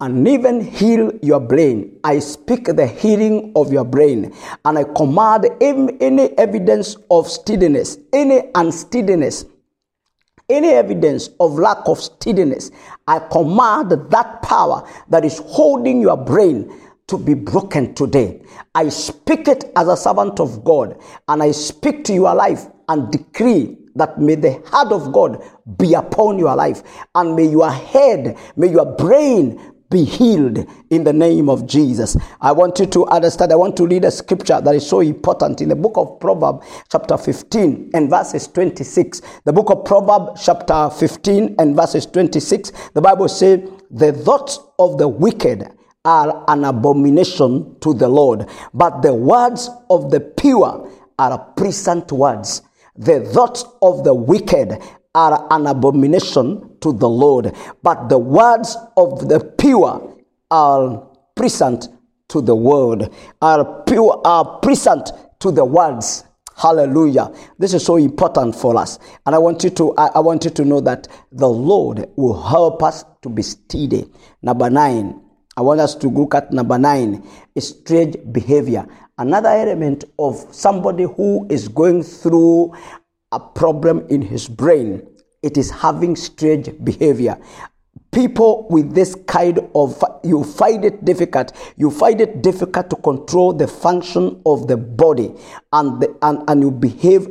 and 0.01 0.27
even 0.27 0.61
heal 0.61 1.13
your 1.23 1.39
brain. 1.39 2.01
I 2.03 2.19
speak 2.19 2.65
the 2.65 2.89
healing 2.89 3.53
of 3.55 3.73
your 3.73 3.85
brain 3.85 4.35
and 4.65 4.77
I 4.77 4.83
command 4.83 5.47
any 5.61 6.37
evidence 6.37 6.97
of 7.09 7.29
steadiness, 7.29 7.99
any 8.13 8.51
unsteadiness, 8.57 9.45
any 10.49 10.71
evidence 10.71 11.31
of 11.39 11.53
lack 11.53 11.87
of 11.87 12.01
steadiness. 12.01 12.73
I 13.07 13.21
command 13.21 13.93
that 13.93 14.43
power 14.43 14.83
that 15.09 15.25
is 15.25 15.39
holding 15.39 16.01
your 16.01 16.17
brain 16.17 16.69
to 17.09 17.19
be 17.19 17.35
broken 17.35 17.95
today. 17.95 18.43
I 18.75 18.89
speak 18.89 19.49
it 19.49 19.65
as 19.77 19.89
a 19.89 19.97
servant 19.97 20.41
of 20.41 20.65
God 20.65 21.01
and 21.29 21.43
I 21.43 21.53
speak 21.53 22.05
to 22.05 22.13
your 22.13 22.35
life 22.35 22.67
and 22.89 23.11
decree 23.11 23.77
that 23.95 24.19
may 24.21 24.35
the 24.35 24.63
heart 24.67 24.93
of 24.93 25.13
God 25.13 25.43
be 25.79 25.95
upon 25.95 26.39
your 26.39 26.55
life 26.55 26.83
and 27.15 27.35
may 27.35 27.47
your 27.47 27.71
head, 27.71 28.37
may 28.57 28.71
your 28.71 28.97
brain 28.97 29.73
be 29.91 30.05
healed 30.05 30.67
in 30.91 31.05
the 31.05 31.13
name 31.13 31.49
of 31.49 31.67
Jesus. 31.67 32.17
I 32.41 32.53
want 32.53 32.79
you 32.81 32.87
to 32.87 33.07
understand. 33.07 33.53
I 33.53 33.57
want 33.57 33.77
to 33.77 33.87
read 33.87 34.05
a 34.05 34.11
scripture 34.11 34.61
that 34.61 34.75
is 34.75 34.89
so 34.89 35.01
important 35.01 35.61
in 35.61 35.69
the 35.69 35.77
book 35.77 35.97
of 35.97 36.19
Proverbs, 36.19 36.67
chapter 36.91 37.17
15 37.17 37.93
and 37.95 38.11
verses 38.11 38.49
26. 38.49 39.23
The 39.45 39.53
book 39.53 39.71
of 39.71 39.85
Proverbs, 39.85 40.45
chapter 40.45 40.91
15 40.91 41.57
and 41.59 41.77
verses 41.77 42.05
26. 42.07 42.73
The 42.95 43.01
Bible 43.01 43.29
says, 43.29 43.61
The 43.91 44.13
thoughts 44.13 44.59
of 44.79 44.99
the 44.99 45.07
wicked 45.07 45.71
are 46.07 46.45
an 46.49 46.65
abomination 46.65 47.77
to 47.81 47.93
the 47.93 48.09
Lord, 48.09 48.49
but 48.73 49.03
the 49.03 49.13
words 49.13 49.69
of 49.91 50.11
the 50.13 50.21
pure 50.21 50.89
are 51.19 51.39
pleasant 51.57 52.13
words. 52.13 52.63
The 52.97 53.21
thoughts 53.21 53.65
of 53.83 54.05
the 54.05 54.15
wicked 54.15 54.79
are 55.15 55.47
an 55.51 55.67
abomination 55.67 56.79
to 56.81 56.93
the 56.93 57.09
Lord, 57.09 57.53
but 57.83 58.09
the 58.09 58.19
words 58.19 58.77
of 58.97 59.29
the 59.29 59.41
pure 59.59 60.17
are 60.51 61.11
pleasant 61.35 61.89
to 62.29 62.41
the 62.41 62.55
world, 62.55 63.13
are 63.43 63.83
pure, 63.83 64.21
are 64.25 64.61
pleasant 64.61 65.11
to 65.41 65.51
the 65.51 65.65
words. 65.65 66.25
Hallelujah. 66.57 67.33
This 67.59 67.75
is 67.75 67.85
so 67.85 67.97
important 67.97 68.55
for 68.57 68.77
us. 68.79 68.99
And 69.27 69.35
I 69.35 69.39
want 69.39 69.63
you 69.63 69.71
to 69.71 69.95
I, 69.99 70.07
I 70.15 70.21
want 70.21 70.45
you 70.45 70.51
to 70.53 70.65
know 70.65 70.81
that 70.81 71.07
the 71.31 71.49
Lord 71.49 72.09
will 72.17 72.41
help 72.41 72.83
us 72.83 73.05
to 73.23 73.29
be 73.29 73.43
steady. 73.43 74.07
Number 74.41 74.71
nine. 74.71 75.26
I 75.59 75.63
want 75.63 75.81
us 75.81 75.95
to 75.97 76.09
look 76.09 76.35
at 76.35 76.53
number 76.53 76.79
nine 76.79 77.27
strange 77.59 78.17
behavior. 78.31 78.87
Another 79.17 79.49
element 79.49 80.05
of 80.19 80.47
somebody 80.51 81.05
who 81.05 81.47
is 81.49 81.69
going 81.69 82.03
through 82.03 82.75
a 83.33 83.41
problem 83.41 84.07
in 84.11 84.21
his 84.21 84.49
brain. 84.49 85.07
It 85.43 85.57
is 85.57 85.71
having 85.71 86.15
strange 86.15 86.71
behavior. 86.85 87.39
People 88.13 88.67
with 88.69 88.95
this 88.95 89.15
kind 89.27 89.59
of, 89.75 90.03
you 90.23 90.45
find 90.45 90.85
it 90.85 91.05
difficult. 91.05 91.53
You 91.77 91.91
find 91.91 92.21
it 92.21 92.43
difficult 92.43 92.91
to 92.91 92.97
control 92.97 93.53
the 93.55 93.67
function 93.67 94.43
of 94.45 94.69
the 94.69 94.77
body, 94.77 95.35
and 95.73 96.01
the, 96.01 96.17
and, 96.23 96.43
and 96.49 96.63
you 96.63 96.71
behave 96.71 97.29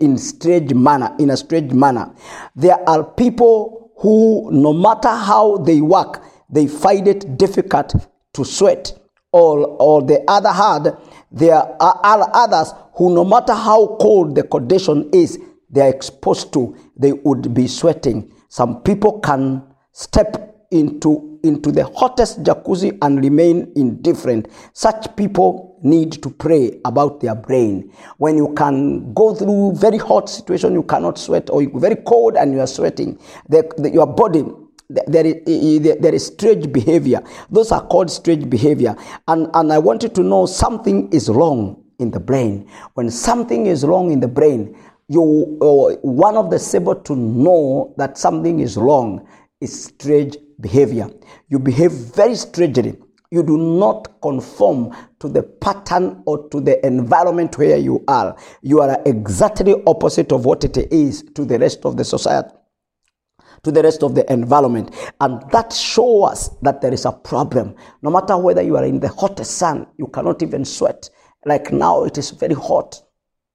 in 0.00 0.18
strange 0.18 0.74
manner, 0.74 1.14
in 1.18 1.30
a 1.30 1.36
strange 1.36 1.72
manner. 1.72 2.14
There 2.54 2.78
are 2.88 3.04
people 3.04 3.92
who, 3.98 4.50
no 4.52 4.72
matter 4.72 5.08
how 5.08 5.58
they 5.58 5.80
work, 5.80 6.22
they 6.50 6.66
find 6.66 7.08
it 7.08 7.38
difficult 7.38 7.94
to 8.34 8.44
sweat. 8.44 8.92
Or, 9.32 9.66
or 9.66 10.02
the 10.02 10.24
other 10.28 10.52
hand, 10.52 10.96
there 11.30 11.56
are 11.56 12.30
others 12.32 12.72
who, 12.94 13.14
no 13.14 13.24
matter 13.24 13.54
how 13.54 13.96
cold 14.00 14.34
the 14.34 14.44
condition 14.44 15.10
is 15.12 15.38
they 15.68 15.82
are 15.82 15.90
exposed 15.90 16.52
to, 16.54 16.76
they 16.96 17.12
would 17.12 17.52
be 17.52 17.66
sweating. 17.66 18.32
Some 18.48 18.82
people 18.82 19.20
can 19.20 19.62
step 19.92 20.66
into, 20.70 21.38
into 21.42 21.70
the 21.72 21.84
hottest 21.84 22.42
jacuzzi 22.42 22.96
and 23.02 23.22
remain 23.22 23.72
indifferent. 23.76 24.48
Such 24.72 25.14
people 25.16 25.78
need 25.82 26.22
to 26.22 26.30
pray 26.30 26.80
about 26.84 27.20
their 27.20 27.34
brain. 27.34 27.92
When 28.16 28.36
you 28.36 28.54
can 28.54 29.12
go 29.12 29.34
through 29.34 29.74
very 29.74 29.98
hot 29.98 30.30
situation, 30.30 30.72
you 30.72 30.82
cannot 30.84 31.18
sweat, 31.18 31.50
or 31.50 31.68
very 31.78 31.96
cold 31.96 32.36
and 32.36 32.52
you 32.52 32.60
are 32.60 32.66
sweating, 32.66 33.18
the, 33.48 33.70
the, 33.76 33.90
your 33.90 34.06
body 34.06 34.44
there 34.88 35.26
is, 35.26 35.98
there 35.98 36.14
is 36.14 36.26
strange 36.26 36.70
behavior. 36.72 37.22
Those 37.50 37.72
are 37.72 37.84
called 37.86 38.10
strange 38.10 38.48
behavior. 38.48 38.96
And, 39.26 39.48
and 39.54 39.72
I 39.72 39.78
want 39.78 40.02
you 40.02 40.08
to 40.10 40.22
know 40.22 40.46
something 40.46 41.12
is 41.12 41.28
wrong 41.28 41.82
in 41.98 42.10
the 42.10 42.20
brain. 42.20 42.68
When 42.94 43.10
something 43.10 43.66
is 43.66 43.84
wrong 43.84 44.12
in 44.12 44.20
the 44.20 44.28
brain, 44.28 44.76
you 45.08 45.58
uh, 45.60 45.96
one 46.02 46.36
of 46.36 46.50
the 46.50 46.58
symbol 46.58 46.94
to 46.94 47.14
know 47.14 47.94
that 47.96 48.18
something 48.18 48.60
is 48.60 48.76
wrong 48.76 49.26
is 49.60 49.84
strange 49.84 50.36
behavior. 50.60 51.08
You 51.48 51.58
behave 51.58 51.92
very 51.92 52.34
strangely. 52.34 52.98
You 53.30 53.42
do 53.42 53.56
not 53.56 54.20
conform 54.20 54.94
to 55.20 55.28
the 55.28 55.42
pattern 55.42 56.22
or 56.26 56.48
to 56.50 56.60
the 56.60 56.84
environment 56.86 57.58
where 57.58 57.76
you 57.76 58.04
are. 58.08 58.36
You 58.62 58.80
are 58.80 59.00
exactly 59.04 59.74
opposite 59.86 60.32
of 60.32 60.44
what 60.44 60.64
it 60.64 60.76
is 60.92 61.22
to 61.34 61.44
the 61.44 61.58
rest 61.58 61.84
of 61.84 61.96
the 61.96 62.04
society 62.04 62.54
to 63.66 63.72
the 63.72 63.82
rest 63.82 64.04
of 64.04 64.14
the 64.14 64.32
environment. 64.32 64.94
And 65.20 65.42
that 65.50 65.72
shows 65.72 66.30
us 66.30 66.50
that 66.62 66.80
there 66.80 66.94
is 66.94 67.04
a 67.04 67.10
problem. 67.10 67.74
No 68.00 68.10
matter 68.10 68.38
whether 68.38 68.62
you 68.62 68.76
are 68.76 68.84
in 68.84 69.00
the 69.00 69.08
hottest 69.08 69.58
sun, 69.58 69.88
you 69.98 70.06
cannot 70.06 70.40
even 70.40 70.64
sweat. 70.64 71.10
Like 71.44 71.72
now, 71.72 72.04
it 72.04 72.16
is 72.16 72.30
very 72.30 72.54
hot. 72.54 73.02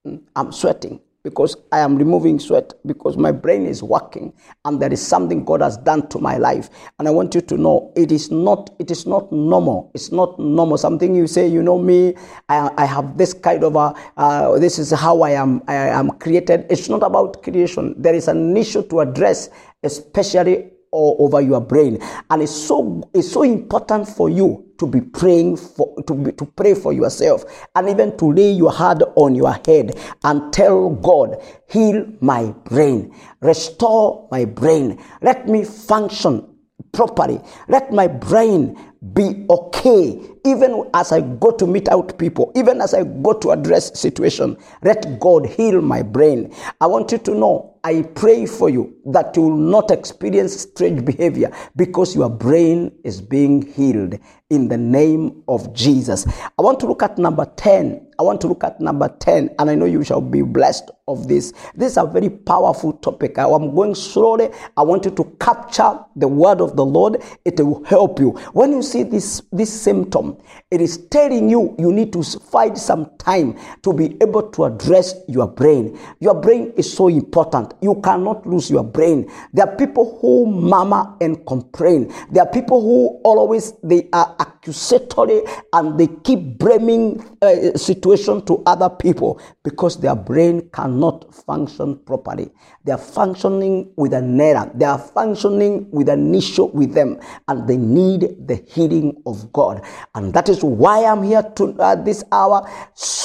Mm, 0.05 0.21
I'm 0.35 0.51
sweating 0.51 0.99
because 1.23 1.55
I 1.71 1.79
am 1.79 1.95
removing 1.95 2.39
sweat 2.39 2.73
because 2.85 3.17
my 3.17 3.31
brain 3.31 3.65
is 3.65 3.83
working 3.83 4.33
and 4.65 4.81
there 4.81 4.91
is 4.91 5.05
something 5.05 5.45
God 5.45 5.61
has 5.61 5.77
done 5.77 6.07
to 6.09 6.19
my 6.19 6.37
life. 6.37 6.69
And 6.99 7.07
I 7.07 7.11
want 7.11 7.35
you 7.35 7.41
to 7.41 7.57
know 7.57 7.91
it 7.95 8.11
is 8.11 8.31
not 8.31 8.69
it 8.79 8.91
is 8.91 9.05
not 9.05 9.31
normal. 9.31 9.91
It's 9.93 10.11
not 10.11 10.39
normal. 10.39 10.77
Something 10.77 11.15
you 11.15 11.27
say, 11.27 11.47
you 11.47 11.61
know 11.61 11.79
me, 11.79 12.15
I, 12.49 12.71
I 12.77 12.85
have 12.85 13.17
this 13.17 13.33
kind 13.33 13.63
of 13.63 13.75
a 13.75 13.93
uh, 14.17 14.57
this 14.59 14.79
is 14.79 14.91
how 14.91 15.21
I 15.21 15.31
am 15.31 15.61
I 15.67 15.75
am 15.75 16.11
created. 16.11 16.65
It's 16.69 16.89
not 16.89 17.03
about 17.03 17.43
creation. 17.43 17.95
There 17.97 18.15
is 18.15 18.27
an 18.27 18.55
issue 18.57 18.83
to 18.89 19.01
address, 19.01 19.49
especially 19.83 20.71
over 20.93 21.41
your 21.41 21.61
brain. 21.61 21.99
And 22.29 22.41
it's 22.41 22.51
so 22.55 23.09
it's 23.13 23.31
so 23.31 23.43
important 23.43 24.07
for 24.07 24.29
you 24.29 24.71
to 24.79 24.87
be 24.87 25.01
praying 25.01 25.57
for 25.57 25.95
to 26.07 26.13
be, 26.15 26.31
to 26.33 26.45
pray 26.45 26.73
for 26.73 26.93
yourself 26.93 27.43
and 27.75 27.89
even 27.89 28.17
to 28.17 28.31
lay 28.31 28.51
your 28.51 28.73
hand 28.73 29.03
on 29.15 29.35
your 29.35 29.53
head 29.65 29.97
and 30.23 30.51
tell 30.51 30.89
God, 30.89 31.41
heal 31.69 32.05
my 32.19 32.53
brain, 32.65 33.13
restore 33.41 34.27
my 34.31 34.45
brain, 34.45 34.99
let 35.21 35.47
me 35.47 35.63
function 35.63 36.47
properly, 36.93 37.39
let 37.67 37.93
my 37.93 38.07
brain 38.07 38.77
be 39.13 39.45
okay 39.49 40.19
even 40.45 40.89
as 40.93 41.11
I 41.11 41.21
go 41.21 41.51
to 41.51 41.67
meet 41.67 41.87
out 41.89 42.17
people, 42.17 42.51
even 42.55 42.81
as 42.81 42.93
I 42.93 43.03
go 43.03 43.33
to 43.33 43.51
address 43.51 43.99
situation. 43.99 44.57
Let 44.83 45.19
God 45.19 45.45
heal 45.45 45.81
my 45.81 46.01
brain. 46.01 46.53
I 46.79 46.87
want 46.87 47.11
you 47.11 47.17
to 47.19 47.31
know 47.35 47.70
I 47.83 48.03
pray 48.03 48.45
for 48.45 48.69
you 48.69 48.95
that 49.05 49.35
you 49.35 49.41
will 49.43 49.57
not 49.57 49.89
experience 49.89 50.61
strange 50.61 51.03
behavior 51.03 51.51
because 51.75 52.15
your 52.15 52.29
brain 52.29 52.91
is 53.03 53.21
being 53.21 53.63
healed 53.63 54.19
in 54.51 54.67
the 54.67 54.77
name 54.77 55.41
of 55.47 55.73
Jesus. 55.73 56.27
I 56.27 56.61
want 56.61 56.79
to 56.81 56.85
look 56.85 57.01
at 57.01 57.17
number 57.17 57.45
10. 57.45 58.10
I 58.21 58.23
want 58.23 58.39
to 58.41 58.47
look 58.47 58.63
at 58.63 58.79
number 58.79 59.09
10, 59.09 59.55
and 59.57 59.67
I 59.67 59.73
know 59.73 59.85
you 59.85 60.03
shall 60.03 60.21
be 60.21 60.43
blessed 60.43 60.91
of 61.07 61.27
this. 61.27 61.53
This 61.73 61.93
is 61.93 61.97
a 61.97 62.05
very 62.05 62.29
powerful 62.29 62.93
topic. 62.93 63.39
I 63.39 63.47
am 63.49 63.73
going 63.73 63.95
slowly. 63.95 64.49
I 64.77 64.83
want 64.83 65.05
you 65.05 65.11
to 65.11 65.23
capture 65.39 65.99
the 66.15 66.27
word 66.27 66.61
of 66.61 66.75
the 66.75 66.85
Lord. 66.85 67.17
It 67.45 67.59
will 67.59 67.83
help 67.83 68.19
you. 68.19 68.29
When 68.53 68.73
you 68.73 68.83
see 68.83 69.01
this, 69.01 69.41
this 69.51 69.73
symptom, 69.73 70.37
it 70.69 70.81
is 70.81 71.07
telling 71.09 71.49
you 71.49 71.75
you 71.79 71.91
need 71.91 72.13
to 72.13 72.21
find 72.21 72.77
some 72.77 73.09
time 73.17 73.57
to 73.81 73.91
be 73.91 74.15
able 74.21 74.51
to 74.51 74.65
address 74.65 75.15
your 75.27 75.47
brain. 75.47 75.97
Your 76.19 76.39
brain 76.39 76.73
is 76.77 76.93
so 76.93 77.07
important. 77.07 77.73
You 77.81 77.99
cannot 78.03 78.45
lose 78.45 78.69
your 78.69 78.83
brain. 78.83 79.31
There 79.51 79.67
are 79.67 79.75
people 79.75 80.19
who 80.21 80.45
murmur 80.45 81.15
and 81.19 81.43
complain. 81.47 82.13
There 82.31 82.43
are 82.43 82.51
people 82.51 82.81
who 82.81 83.19
always 83.23 83.73
they 83.83 84.07
are 84.13 84.35
accusatory 84.39 85.41
and 85.73 85.99
they 85.99 86.07
keep 86.23 86.59
blaming 86.59 87.19
uh, 87.41 87.75
situation 88.17 88.45
to 88.45 88.63
other 88.65 88.89
people 88.89 89.41
because 89.63 89.99
their 89.99 90.15
brain 90.15 90.69
cannot 90.73 91.33
function 91.33 91.97
properly. 91.99 92.49
They 92.83 92.91
are 92.91 92.97
functioning 92.97 93.91
with 93.95 94.13
an 94.13 94.39
error. 94.39 94.69
They 94.73 94.85
are 94.85 94.99
functioning 94.99 95.89
with 95.91 96.09
an 96.09 96.33
issue 96.35 96.65
with 96.65 96.93
them 96.93 97.19
and 97.47 97.67
they 97.67 97.77
need 97.77 98.47
the 98.47 98.55
healing 98.67 99.21
of 99.25 99.51
God. 99.53 99.83
And 100.15 100.33
that 100.33 100.49
is 100.49 100.63
why 100.63 101.05
I'm 101.05 101.23
here 101.23 101.43
to 101.43 101.75
uh, 101.79 101.95
this 101.95 102.23
hour 102.31 102.67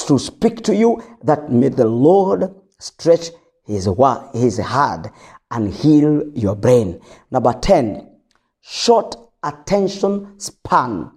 to 0.06 0.18
speak 0.18 0.62
to 0.64 0.74
you 0.74 1.02
that 1.24 1.50
may 1.50 1.68
the 1.68 1.86
Lord 1.86 2.54
stretch 2.78 3.30
his, 3.64 3.88
his 4.32 4.58
hand 4.58 5.10
and 5.50 5.72
heal 5.72 6.22
your 6.34 6.56
brain. 6.56 7.00
Number 7.30 7.52
10, 7.52 8.08
short 8.60 9.16
attention 9.42 10.38
span. 10.38 11.10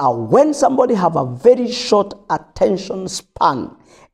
Uh, 0.00 0.12
when 0.12 0.54
somebody 0.54 0.94
have 0.94 1.16
a 1.16 1.24
very 1.26 1.70
short 1.70 2.14
attention 2.30 3.08
span, 3.08 3.68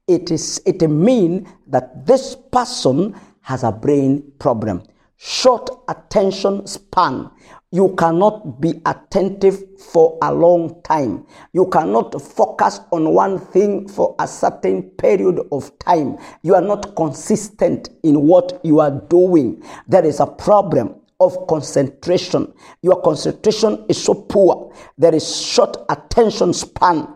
it 0.08 0.30
is 0.30 0.58
it 0.64 0.80
mean 0.88 1.46
that 1.66 2.06
this 2.06 2.36
person 2.52 3.14
has 3.42 3.64
a 3.64 3.70
brain 3.70 4.22
problem. 4.38 4.82
Short 5.18 5.68
attention 5.88 6.66
span. 6.66 7.30
You 7.70 7.94
cannot 7.98 8.62
be 8.62 8.80
attentive 8.86 9.62
for 9.78 10.18
a 10.22 10.32
long 10.32 10.80
time. 10.84 11.26
You 11.52 11.66
cannot 11.68 12.20
focus 12.22 12.80
on 12.90 13.12
one 13.12 13.38
thing 13.38 13.86
for 13.86 14.14
a 14.18 14.26
certain 14.26 14.84
period 14.84 15.38
of 15.52 15.78
time. 15.80 16.16
You 16.42 16.54
are 16.54 16.62
not 16.62 16.96
consistent 16.96 17.90
in 18.02 18.22
what 18.22 18.58
you 18.64 18.80
are 18.80 18.90
doing. 18.90 19.62
There 19.86 20.04
is 20.06 20.20
a 20.20 20.26
problem 20.26 20.94
of 21.24 21.46
concentration. 21.46 22.52
Your 22.82 23.00
concentration 23.02 23.84
is 23.88 24.02
so 24.02 24.14
poor. 24.14 24.72
There 24.98 25.14
is 25.14 25.40
short 25.40 25.76
attention 25.88 26.52
span 26.52 27.08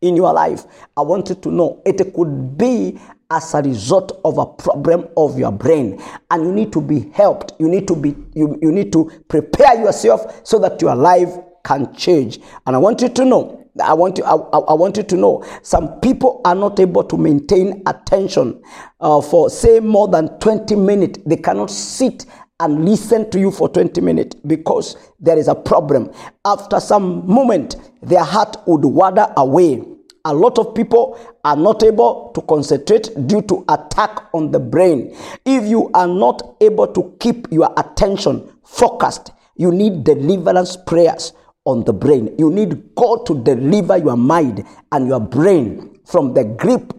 in 0.00 0.16
your 0.16 0.32
life. 0.32 0.64
I 0.96 1.02
want 1.02 1.28
you 1.28 1.34
to 1.36 1.50
know 1.50 1.82
it 1.84 1.98
could 2.14 2.56
be 2.56 2.98
as 3.30 3.52
a 3.54 3.62
result 3.62 4.20
of 4.24 4.38
a 4.38 4.46
problem 4.46 5.06
of 5.16 5.38
your 5.38 5.52
brain 5.52 6.00
and 6.30 6.44
you 6.44 6.52
need 6.52 6.72
to 6.72 6.80
be 6.80 7.10
helped 7.10 7.52
you 7.58 7.68
need 7.68 7.86
to 7.86 7.94
be 7.94 8.14
you, 8.34 8.58
you 8.62 8.72
need 8.72 8.90
to 8.90 9.10
prepare 9.28 9.78
yourself 9.78 10.40
so 10.46 10.58
that 10.58 10.80
your 10.80 10.94
life 10.94 11.28
can 11.62 11.94
change 11.94 12.38
and 12.66 12.74
i 12.74 12.78
want 12.78 13.02
you 13.02 13.08
to 13.10 13.26
know 13.26 13.58
I 13.80 13.94
want 13.94 14.18
you, 14.18 14.24
I, 14.24 14.32
I 14.34 14.74
want 14.74 14.96
you 14.96 15.02
to 15.04 15.16
know 15.16 15.44
some 15.62 16.00
people 16.00 16.40
are 16.44 16.54
not 16.54 16.80
able 16.80 17.04
to 17.04 17.16
maintain 17.16 17.82
attention 17.86 18.60
uh, 19.00 19.20
for 19.20 19.50
say 19.50 19.80
more 19.80 20.08
than 20.08 20.36
20 20.40 20.74
minutes. 20.74 21.20
They 21.24 21.36
cannot 21.36 21.70
sit 21.70 22.26
and 22.60 22.84
listen 22.84 23.30
to 23.30 23.38
you 23.38 23.50
for 23.50 23.68
20 23.68 24.00
minutes 24.00 24.34
because 24.46 24.96
there 25.20 25.38
is 25.38 25.48
a 25.48 25.54
problem. 25.54 26.12
After 26.44 26.80
some 26.80 27.26
moment, 27.26 27.76
their 28.02 28.24
heart 28.24 28.56
would 28.66 28.84
wander 28.84 29.26
away 29.36 29.82
a 30.24 30.34
lot 30.34 30.58
of 30.58 30.74
people 30.74 31.18
are 31.44 31.56
not 31.56 31.82
able 31.82 32.30
to 32.34 32.42
concentrate 32.42 33.08
due 33.26 33.40
to 33.42 33.64
attack 33.68 34.28
on 34.34 34.50
the 34.50 34.58
brain. 34.60 35.16
If 35.46 35.64
you 35.66 35.90
are 35.94 36.06
not 36.06 36.56
able 36.60 36.86
to 36.88 37.16
keep 37.18 37.50
your 37.50 37.72
attention 37.78 38.52
focused, 38.62 39.32
you 39.56 39.72
need 39.72 40.04
deliverance 40.04 40.76
prayers 40.76 41.32
on 41.64 41.84
the 41.84 41.94
brain. 41.94 42.34
You 42.38 42.50
need 42.50 42.94
God 42.94 43.24
to 43.26 43.42
deliver 43.42 43.96
your 43.96 44.16
mind 44.16 44.66
and 44.92 45.08
your 45.08 45.20
brain 45.20 45.98
from 46.04 46.34
the 46.34 46.44
grip 46.44 46.92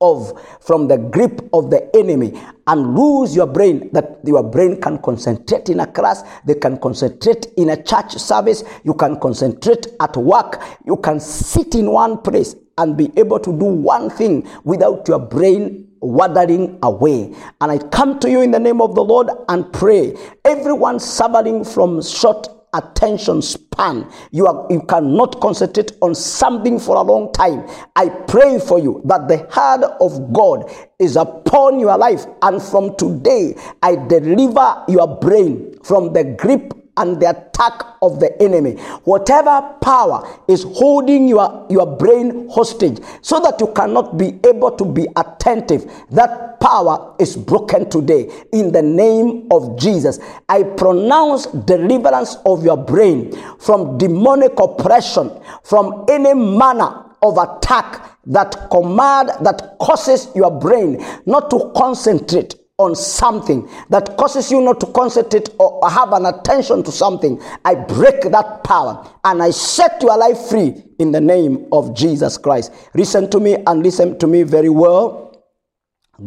of 0.00 0.38
from 0.60 0.88
the 0.88 0.98
grip 0.98 1.48
of 1.52 1.70
the 1.70 1.90
enemy 1.96 2.38
and 2.66 2.94
lose 2.94 3.34
your 3.34 3.46
brain 3.46 3.88
that 3.92 4.18
your 4.24 4.42
brain 4.42 4.80
can 4.80 4.98
concentrate 4.98 5.68
in 5.70 5.80
a 5.80 5.86
class 5.86 6.22
they 6.44 6.54
can 6.54 6.76
concentrate 6.78 7.46
in 7.56 7.70
a 7.70 7.82
church 7.82 8.12
service 8.12 8.62
you 8.84 8.92
can 8.92 9.18
concentrate 9.18 9.86
at 10.00 10.16
work 10.16 10.62
you 10.84 10.96
can 10.96 11.18
sit 11.18 11.74
in 11.74 11.90
one 11.90 12.18
place 12.18 12.54
and 12.78 12.96
be 12.96 13.10
able 13.16 13.40
to 13.40 13.58
do 13.58 13.64
one 13.64 14.10
thing 14.10 14.46
without 14.64 15.08
your 15.08 15.18
brain 15.18 15.86
wandering 16.00 16.78
away. 16.82 17.34
And 17.60 17.72
I 17.72 17.78
come 17.78 18.18
to 18.20 18.30
you 18.30 18.42
in 18.42 18.50
the 18.50 18.58
name 18.58 18.80
of 18.80 18.94
the 18.94 19.02
Lord 19.02 19.28
and 19.48 19.72
pray. 19.72 20.16
Everyone 20.44 21.00
suffering 21.00 21.64
from 21.64 22.02
short 22.02 22.48
attention 22.74 23.42
span. 23.42 24.10
You, 24.30 24.46
are, 24.46 24.66
you 24.70 24.82
cannot 24.82 25.40
concentrate 25.40 25.92
on 26.00 26.14
something 26.14 26.78
for 26.78 26.96
a 26.96 27.02
long 27.02 27.32
time. 27.32 27.68
I 27.94 28.08
pray 28.08 28.58
for 28.58 28.78
you 28.78 29.02
that 29.04 29.28
the 29.28 29.38
hand 29.52 29.84
of 30.00 30.32
God 30.32 30.70
is 30.98 31.16
upon 31.16 31.78
your 31.78 31.96
life. 31.96 32.26
And 32.42 32.62
from 32.62 32.96
today, 32.96 33.56
I 33.82 33.96
deliver 33.96 34.84
your 34.88 35.18
brain 35.18 35.78
from 35.82 36.12
the 36.12 36.24
grip 36.24 36.72
and 36.96 37.20
the 37.20 37.30
attack 37.30 37.82
of 38.02 38.20
the 38.20 38.40
enemy. 38.42 38.72
Whatever 39.04 39.74
power 39.80 40.26
is 40.48 40.62
holding 40.62 41.28
your, 41.28 41.66
your 41.68 41.86
brain 41.96 42.48
hostage 42.48 42.98
so 43.22 43.40
that 43.40 43.60
you 43.60 43.72
cannot 43.72 44.16
be 44.16 44.38
able 44.44 44.70
to 44.72 44.84
be 44.84 45.06
attentive, 45.16 45.90
that 46.10 46.60
power 46.60 47.14
is 47.18 47.36
broken 47.36 47.88
today 47.88 48.30
in 48.52 48.72
the 48.72 48.82
name 48.82 49.46
of 49.50 49.78
Jesus. 49.78 50.18
I 50.48 50.62
pronounce 50.62 51.46
deliverance 51.46 52.36
of 52.44 52.64
your 52.64 52.76
brain 52.76 53.32
from 53.58 53.98
demonic 53.98 54.58
oppression, 54.58 55.30
from 55.62 56.04
any 56.08 56.34
manner 56.34 57.04
of 57.22 57.38
attack 57.38 58.18
that 58.26 58.68
command 58.70 59.30
that 59.40 59.76
causes 59.80 60.28
your 60.34 60.50
brain 60.50 61.04
not 61.26 61.50
to 61.50 61.72
concentrate 61.76 62.54
on 62.78 62.94
something 62.94 63.66
that 63.88 64.18
causes 64.18 64.50
you 64.50 64.60
not 64.60 64.78
to 64.80 64.86
concentrate 64.88 65.48
or 65.58 65.88
have 65.88 66.12
an 66.12 66.26
attention 66.26 66.82
to 66.82 66.92
something, 66.92 67.40
I 67.64 67.74
break 67.74 68.20
that 68.30 68.64
power 68.64 69.10
and 69.24 69.42
I 69.42 69.50
set 69.50 70.02
your 70.02 70.16
life 70.18 70.38
free 70.50 70.84
in 70.98 71.10
the 71.10 71.20
name 71.20 71.68
of 71.72 71.96
Jesus 71.96 72.36
Christ. 72.36 72.72
Listen 72.94 73.30
to 73.30 73.40
me 73.40 73.56
and 73.66 73.82
listen 73.82 74.18
to 74.18 74.26
me 74.26 74.42
very 74.42 74.68
well. 74.68 75.22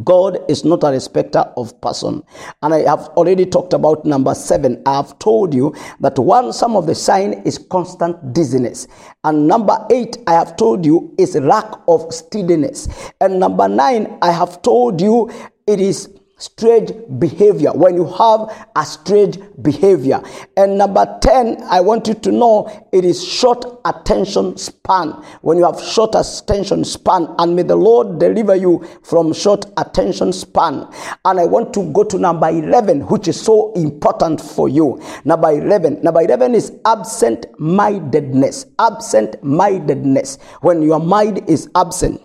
God 0.03 0.39
is 0.49 0.65
not 0.65 0.83
a 0.83 0.89
respecter 0.89 1.39
of 1.57 1.79
person. 1.81 2.23
And 2.61 2.73
I 2.73 2.79
have 2.81 3.07
already 3.09 3.45
talked 3.45 3.73
about 3.73 4.05
number 4.05 4.33
seven. 4.35 4.81
I 4.85 4.97
have 4.97 5.17
told 5.19 5.53
you 5.53 5.75
that 5.99 6.17
one, 6.17 6.53
some 6.53 6.75
of 6.75 6.85
the 6.85 6.93
sign 6.93 7.41
is 7.45 7.57
constant 7.57 8.33
dizziness. 8.33 8.87
And 9.23 9.47
number 9.47 9.77
eight, 9.91 10.17
I 10.27 10.33
have 10.33 10.57
told 10.57 10.85
you 10.85 11.13
is 11.17 11.35
lack 11.35 11.73
of 11.87 12.11
steadiness. 12.13 13.11
And 13.21 13.39
number 13.39 13.67
nine, 13.67 14.17
I 14.21 14.31
have 14.31 14.61
told 14.61 15.01
you 15.01 15.31
it 15.65 15.79
is 15.79 16.18
strange 16.39 16.91
behavior. 17.19 17.71
When 17.73 17.95
you 17.95 18.05
have 18.05 18.67
a 18.75 18.85
strange 18.85 19.37
behavior. 19.61 20.21
And 20.57 20.77
number 20.77 21.05
10 21.21 21.61
i 21.69 21.79
want 21.79 22.07
you 22.07 22.13
to 22.15 22.31
know 22.31 22.87
it 22.91 23.05
is 23.05 23.23
short 23.25 23.65
attention 23.85 24.57
span. 24.57 25.09
When 25.41 25.57
you 25.57 25.65
have 25.65 25.79
short 25.81 26.15
attention 26.15 26.83
span 26.85 27.27
and 27.37 27.55
may 27.55 27.63
the 27.63 27.75
lord 27.75 28.19
deliver 28.19 28.55
you 28.55 28.85
from 29.03 29.33
short 29.33 29.65
attention 29.77 30.33
span. 30.33 30.87
And 31.25 31.39
i 31.39 31.45
want 31.45 31.73
to 31.75 31.91
go 31.93 32.03
to 32.03 32.17
number 32.17 32.49
11 32.49 33.01
which 33.07 33.27
is 33.27 33.39
so 33.39 33.73
important 33.73 34.41
for 34.41 34.69
you. 34.69 35.01
Number 35.25 35.51
11 35.51 36.01
number 36.03 36.21
11 36.21 36.55
is 36.55 36.71
absent 36.85 37.45
mindedness 37.59 38.65
absent 38.79 39.41
mindedness 39.43 40.37
when 40.61 40.81
your 40.81 40.99
mind 40.99 41.47
is 41.49 41.69
absent 41.75 42.21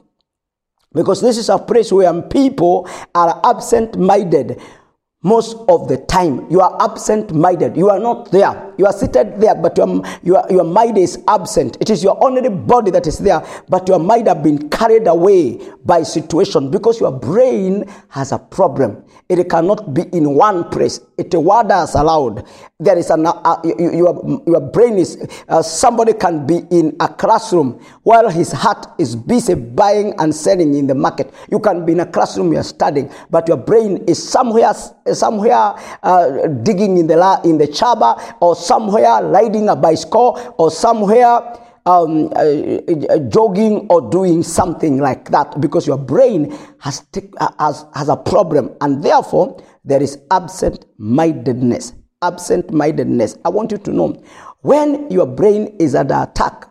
because 0.95 1.21
this 1.21 1.37
is 1.37 1.49
a 1.49 1.59
place 1.59 1.93
where 1.93 2.23
people 2.23 2.89
are 3.15 3.41
absent 3.45 3.99
minded 3.99 4.61
most 5.25 5.57
of 5.69 5.89
the 5.89 5.97
time. 5.97 6.47
You 6.51 6.61
are 6.61 6.77
absent 6.81 7.35
minded. 7.35 7.77
You 7.77 7.91
are 7.91 7.99
not 7.99 8.31
there. 8.31 8.73
You 8.79 8.87
are 8.87 8.93
seated 8.93 9.41
there, 9.41 9.55
but 9.55 9.77
your, 9.77 10.03
your, 10.23 10.45
your 10.51 10.65
mind 10.65 10.99
is 10.99 11.19
absent. 11.27 11.79
It 11.81 11.91
is 11.91 12.05
your 12.05 12.23
only 12.23 12.49
body 12.49 12.91
that 12.91 13.07
is 13.07 13.19
there, 13.19 13.43
but 13.69 13.89
your 13.89 13.99
mind 13.99 14.29
have 14.29 14.43
been 14.43 14.69
carried 14.69 15.07
away 15.07 15.59
by 15.85 16.03
situation 16.03 16.71
because 16.71 17.01
your 17.01 17.13
brain 17.13 17.85
has 18.09 18.33
a 18.33 18.39
problem. 18.39 19.03
It 19.29 19.49
cannot 19.49 19.95
be 19.95 20.03
in 20.13 20.35
one 20.35 20.69
place. 20.69 21.01
It 21.17 21.33
wanders 21.35 21.95
aloud. 21.95 22.47
There 22.79 22.99
is 22.99 23.09
an, 23.09 23.27
uh, 23.27 23.31
uh 23.31 23.61
your, 23.65 24.43
your 24.47 24.61
brain 24.61 24.99
is, 24.99 25.17
uh, 25.49 25.63
somebody 25.63 26.13
can 26.13 26.47
be 26.47 26.59
in 26.71 26.95
a 27.01 27.09
classroom 27.09 27.81
while 28.03 28.29
his 28.29 28.53
heart 28.53 28.87
is 28.99 29.17
busy 29.17 29.55
buying 29.55 30.13
and 30.19 30.35
selling 30.35 30.75
in 30.75 30.87
the 30.87 30.95
market. 30.95 31.33
You 31.51 31.59
can 31.61 31.87
be 31.87 31.93
in 31.93 32.01
a 32.01 32.07
classroom, 32.07 32.53
you're 32.53 32.63
studying, 32.63 33.11
but 33.31 33.49
your 33.49 33.57
brain 33.57 34.05
is 34.07 34.23
somewhere, 34.23 34.75
somewhere 35.15 35.75
uh, 36.03 36.47
digging 36.63 36.99
in 36.99 37.07
the, 37.07 37.17
la- 37.17 37.41
in 37.43 37.59
the 37.59 37.67
chaba 37.67 38.37
or 38.41 38.57
somewhere 38.57 39.23
riding 39.25 39.69
a 39.69 39.77
bicycle 39.77 40.55
or 40.59 40.71
somewhere 40.71 41.41
um, 41.87 42.33
uh, 42.35 42.41
uh, 42.41 43.19
jogging 43.29 43.87
or 43.91 44.11
doing 44.11 44.43
something 44.43 44.99
like 44.99 45.31
that 45.31 45.61
because 45.61 45.87
your 45.87 45.99
brain 45.99 46.57
has, 46.79 47.01
t- 47.13 47.29
uh, 47.39 47.51
has, 47.59 47.85
has 47.95 48.09
a 48.09 48.17
problem 48.17 48.71
and 48.81 49.03
therefore 49.03 49.63
there 49.85 50.03
is 50.03 50.19
absent 50.31 50.87
mindedness. 50.99 51.93
Absent 52.23 52.73
mindedness. 52.73 53.37
I 53.45 53.51
want 53.51 53.71
you 53.71 53.79
to 53.79 53.93
know 53.93 54.23
when 54.63 55.11
your 55.11 55.27
brain 55.27 55.77
is 55.79 55.95
under 55.95 56.23
attack, 56.23 56.69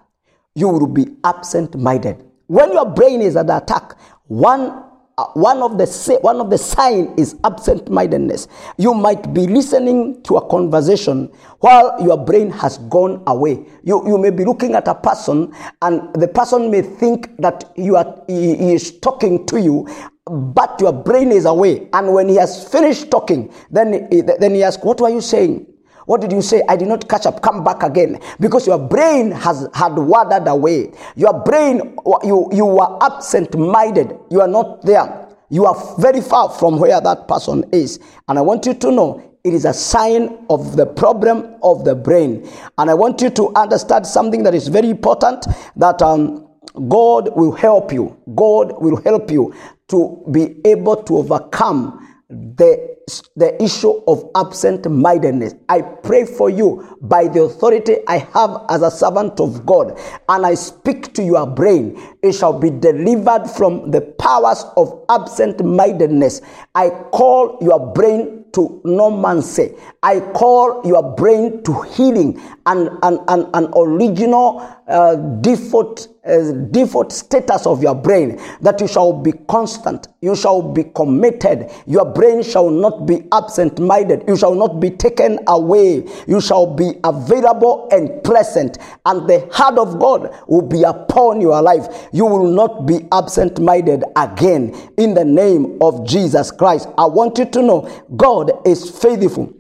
you 0.56 0.68
will 0.68 0.88
be 0.88 1.16
absent 1.24 1.76
minded. 1.76 2.24
When 2.48 2.74
your 2.74 2.90
brain 2.90 3.22
is 3.22 3.36
under 3.36 3.58
attack, 3.58 3.96
one 4.28 4.84
Uh, 5.15 5.26
one 5.36 5.62
of 5.62 5.78
the 5.78 5.86
one 6.23 6.41
of 6.41 6.49
the 6.49 6.58
sign 6.58 7.13
is 7.19 7.36
absent 7.43 7.88
mindedness 7.88 8.47
you 8.78 8.95
might 8.95 9.32
be 9.32 9.45
listening 9.45 10.19
to 10.23 10.38
a 10.38 10.49
conversation 10.49 11.30
while 11.60 12.02
your 12.02 12.17
brain 12.17 12.49
has 12.49 12.80
gone 12.89 13.21
away. 13.28 13.63
You 13.84 14.02
you 14.08 14.17
may 14.17 14.32
be 14.32 14.43
looking 14.43 14.73
at 14.73 14.88
a 14.88 14.95
person 14.95 15.54
and 15.84 16.12
the 16.15 16.28
person 16.28 16.71
may 16.71 16.82
think 16.82 17.38
that 17.38 17.71
you 17.78 17.95
are 17.95 18.23
he, 18.28 18.56
he 18.56 18.73
is 18.73 18.97
talking 18.99 19.45
to 19.45 19.62
you 19.62 19.88
but 20.26 20.82
your 20.82 20.91
brain 20.93 21.32
is 21.32 21.45
away. 21.45 21.89
And 21.93 22.12
when 22.12 22.28
he 22.28 22.36
has 22.38 22.67
finished 22.67 23.12
talking 23.12 23.54
then 23.69 24.10
then 24.10 24.56
he 24.56 24.63
asks 24.63 24.84
what 24.84 24.99
were 24.99 25.10
you 25.10 25.21
saying 25.21 25.73
what 26.06 26.22
did 26.22 26.32
you 26.32 26.42
say? 26.42 26.62
I 26.68 26.76
did 26.76 26.88
not 26.88 27.08
catch 27.08 27.26
up. 27.26 27.42
Come 27.42 27.63
back 27.63 27.84
again. 27.84 28.20
Because 28.39 28.68
your 28.68 28.80
brain 28.80 29.32
has 29.32 29.68
had 29.74 29.94
wandered 29.94 30.48
away. 30.48 30.92
Your 31.16 31.44
brain, 31.44 31.96
you, 32.24 32.50
you 32.52 32.66
were 32.66 32.98
absent 33.04 33.58
minded. 33.58 34.18
You 34.30 34.42
are 34.42 34.48
not 34.48 34.82
there. 34.84 35.28
You 35.50 35.66
are 35.66 35.96
very 36.00 36.22
far 36.22 36.50
from 36.50 36.80
where 36.80 37.00
that 37.00 37.28
person 37.28 37.63
is. 37.72 38.00
And 38.28 38.39
I 38.39 38.42
want 38.42 38.66
you 38.66 38.74
to 38.74 38.92
know 38.92 39.34
it 39.44 39.54
is 39.54 39.66
a 39.66 39.74
sign 39.74 40.46
of 40.50 40.78
the 40.78 40.86
problem 40.86 41.56
of 41.63 41.84
the 41.84 41.96
brain. 41.96 42.50
And 42.78 42.89
I 42.89 42.94
want 42.94 43.22
you 43.22 43.30
to 43.32 43.54
understand 43.56 44.08
something 44.08 44.44
that 44.44 44.56
is 44.56 44.68
very 44.70 44.89
important 44.89 45.46
that 45.76 46.02
um, 46.02 46.48
God 46.88 47.36
will 47.36 47.52
help 47.52 47.92
you. 47.92 48.18
God 48.36 48.82
will 48.82 49.02
help 49.04 49.30
you 49.30 49.54
to 49.89 50.26
be 50.32 50.56
able 50.66 50.96
to 51.04 51.18
overcome 51.18 52.00
the, 52.30 52.93
the 53.36 53.62
issue 53.62 54.02
of 54.08 54.30
absent 54.36 54.89
mindedness. 54.89 55.56
I 55.70 55.82
pray 55.82 56.26
for 56.26 56.50
you 56.50 56.98
by 57.02 57.28
the 57.28 57.44
authority 57.44 57.98
I 58.08 58.18
have 58.18 58.66
as 58.70 58.82
a 58.82 58.92
servant 58.92 59.39
of 59.39 59.66
God, 59.66 60.00
and 60.30 60.46
I 60.46 60.54
speak 60.56 61.13
to 61.16 61.24
your 61.24 61.48
brain. 61.48 62.02
It 62.22 62.34
shall 62.34 62.58
be 62.58 62.70
delivered 62.70 63.48
from 63.48 63.92
the 63.92 64.02
powers 64.02 64.66
of 64.78 65.04
absent 65.10 65.63
mindedness. 65.63 66.42
I 66.76 66.89
call 66.89 67.58
your 67.62 67.94
brain 67.94 68.46
to 68.54 68.82
normancy. 68.86 69.78
I 70.02 70.20
call 70.20 70.82
your 70.86 71.16
brain 71.16 71.63
to 71.63 71.82
healing 71.82 72.39
and 72.66 72.89
an, 73.02 73.20
an, 73.28 73.50
an 73.54 73.72
original 73.76 74.62
uh, 74.88 75.16
default 75.42 76.08
uh, 76.26 76.52
default 76.72 77.12
status 77.12 77.66
of 77.66 77.82
your 77.82 77.96
brain 77.96 78.39
that 78.62 78.80
you 78.80 78.88
shall 78.88 79.12
be 79.12 79.34
constant 79.50 80.08
you 80.22 80.36
shall 80.36 80.62
be 80.62 80.84
committed 80.96 81.70
your 81.86 82.06
brain 82.06 82.42
shall 82.42 82.70
not 82.70 82.93
be 83.02 83.24
absent 83.32 83.80
minded 83.80 84.24
you 84.28 84.36
shall 84.38 84.56
not 84.56 84.80
be 84.80 84.90
taken 84.90 85.40
away 85.48 86.04
you 86.28 86.40
shall 86.40 86.66
be 86.76 86.94
available 87.04 87.88
and 87.92 88.24
present. 88.24 88.78
and 89.06 89.28
the 89.28 89.48
heart 89.52 89.78
of 89.78 90.00
god 90.00 90.34
will 90.48 90.62
be 90.62 90.84
upon 90.84 91.42
your 91.42 91.62
life 91.62 92.08
you 92.14 92.26
will 92.26 92.48
not 92.50 92.86
be 92.86 93.00
absent 93.12 93.60
minded 93.60 94.04
again 94.16 94.74
in 94.98 95.14
the 95.14 95.26
name 95.26 95.78
of 95.82 96.06
jesus 96.08 96.52
christ 96.52 96.88
i 96.98 97.06
want 97.06 97.38
you 97.38 97.46
to 97.46 97.62
know 97.62 97.82
god 98.16 98.52
is 98.66 98.90
faithful 99.00 99.54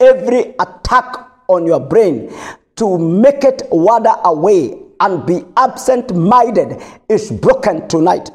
every 0.00 0.54
attack 0.60 1.16
on 1.48 1.66
your 1.66 1.80
brain 1.80 2.32
to 2.76 2.96
make 2.98 3.42
it 3.44 3.62
wander 3.70 4.14
away 4.24 4.78
and 5.00 5.26
be 5.26 5.44
absent 5.56 6.14
minded 6.14 6.82
is 7.08 7.30
broken 7.30 7.86
tonight. 7.88 8.30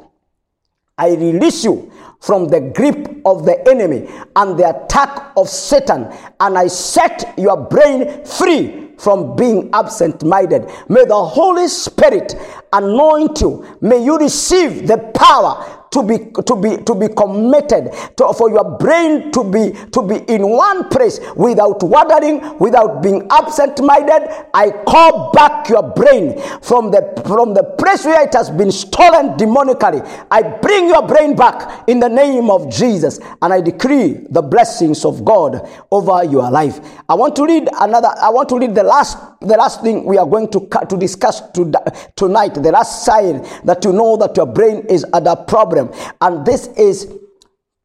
I 0.97 1.09
release 1.09 1.63
you 1.63 1.91
from 2.23 2.47
the 2.47 2.61
grip 2.61 3.19
of 3.25 3.43
the 3.43 3.61
enemy 3.69 4.07
and 4.37 4.57
the 4.57 4.69
attack 4.69 5.33
of 5.35 5.49
Satan, 5.49 6.07
and 6.39 6.57
I 6.57 6.67
set 6.67 7.33
your 7.37 7.57
brain 7.57 8.23
free 8.23 8.91
from 8.97 9.35
being 9.35 9.69
absent 9.73 10.23
minded. 10.23 10.71
May 10.87 11.03
the 11.03 11.21
Holy 11.21 11.67
Spirit 11.67 12.35
anoint 12.71 13.41
you. 13.41 13.77
May 13.81 14.05
you 14.05 14.17
receive 14.17 14.87
the 14.87 14.99
power 15.13 15.82
to 15.93 16.03
be 16.03 16.17
to 16.43 16.55
be 16.55 16.77
to 16.83 16.95
be 16.95 17.07
committed 17.13 17.93
to, 18.17 18.33
for 18.33 18.49
your 18.49 18.77
brain 18.77 19.31
to 19.31 19.43
be 19.43 19.71
to 19.91 20.01
be 20.01 20.15
in 20.33 20.41
one 20.47 20.89
place 20.89 21.19
without 21.35 21.81
wandering 21.83 22.57
without 22.57 23.01
being 23.01 23.25
absent 23.31 23.81
minded 23.83 24.27
i 24.53 24.69
call 24.87 25.31
back 25.31 25.69
your 25.69 25.83
brain 25.93 26.39
from 26.61 26.89
the 26.91 27.01
from 27.27 27.53
the 27.53 27.63
place 27.77 28.05
where 28.05 28.23
it 28.25 28.33
has 28.33 28.49
been 28.49 28.71
stolen 28.71 29.37
demonically. 29.37 30.01
I 30.31 30.41
bring 30.41 30.87
your 30.87 31.05
brain 31.07 31.35
back 31.35 31.87
in 31.87 31.99
the 31.99 32.09
name 32.09 32.49
of 32.49 32.71
jesus 32.71 33.19
and 33.41 33.53
i 33.53 33.61
decree 33.61 34.25
the 34.29 34.41
blessings 34.41 35.05
of 35.05 35.23
god 35.23 35.67
over 35.91 36.23
your 36.23 36.49
life. 36.49 36.79
I 37.07 37.13
want 37.15 37.35
to 37.37 37.45
read 37.45 37.67
another 37.79 38.09
i 38.21 38.29
want 38.29 38.49
to 38.49 38.57
read 38.57 38.73
the 38.75 38.83
last 38.83 39.17
the 39.43 39.57
last 39.57 39.81
thing 39.81 40.05
we 40.05 40.17
are 40.17 40.25
going 40.25 40.49
to 40.51 40.67
to 40.89 40.97
discuss 40.97 41.41
to, 41.51 41.71
tonight 42.15 42.53
the 42.55 42.71
last 42.71 43.05
sign 43.05 43.45
that 43.63 43.83
you 43.83 43.91
know 43.91 44.17
that 44.17 44.35
your 44.37 44.45
brain 44.45 44.85
is 44.89 45.05
at 45.13 45.27
a 45.27 45.35
problem. 45.35 45.91
And 46.21 46.45
this 46.45 46.67
is 46.77 47.11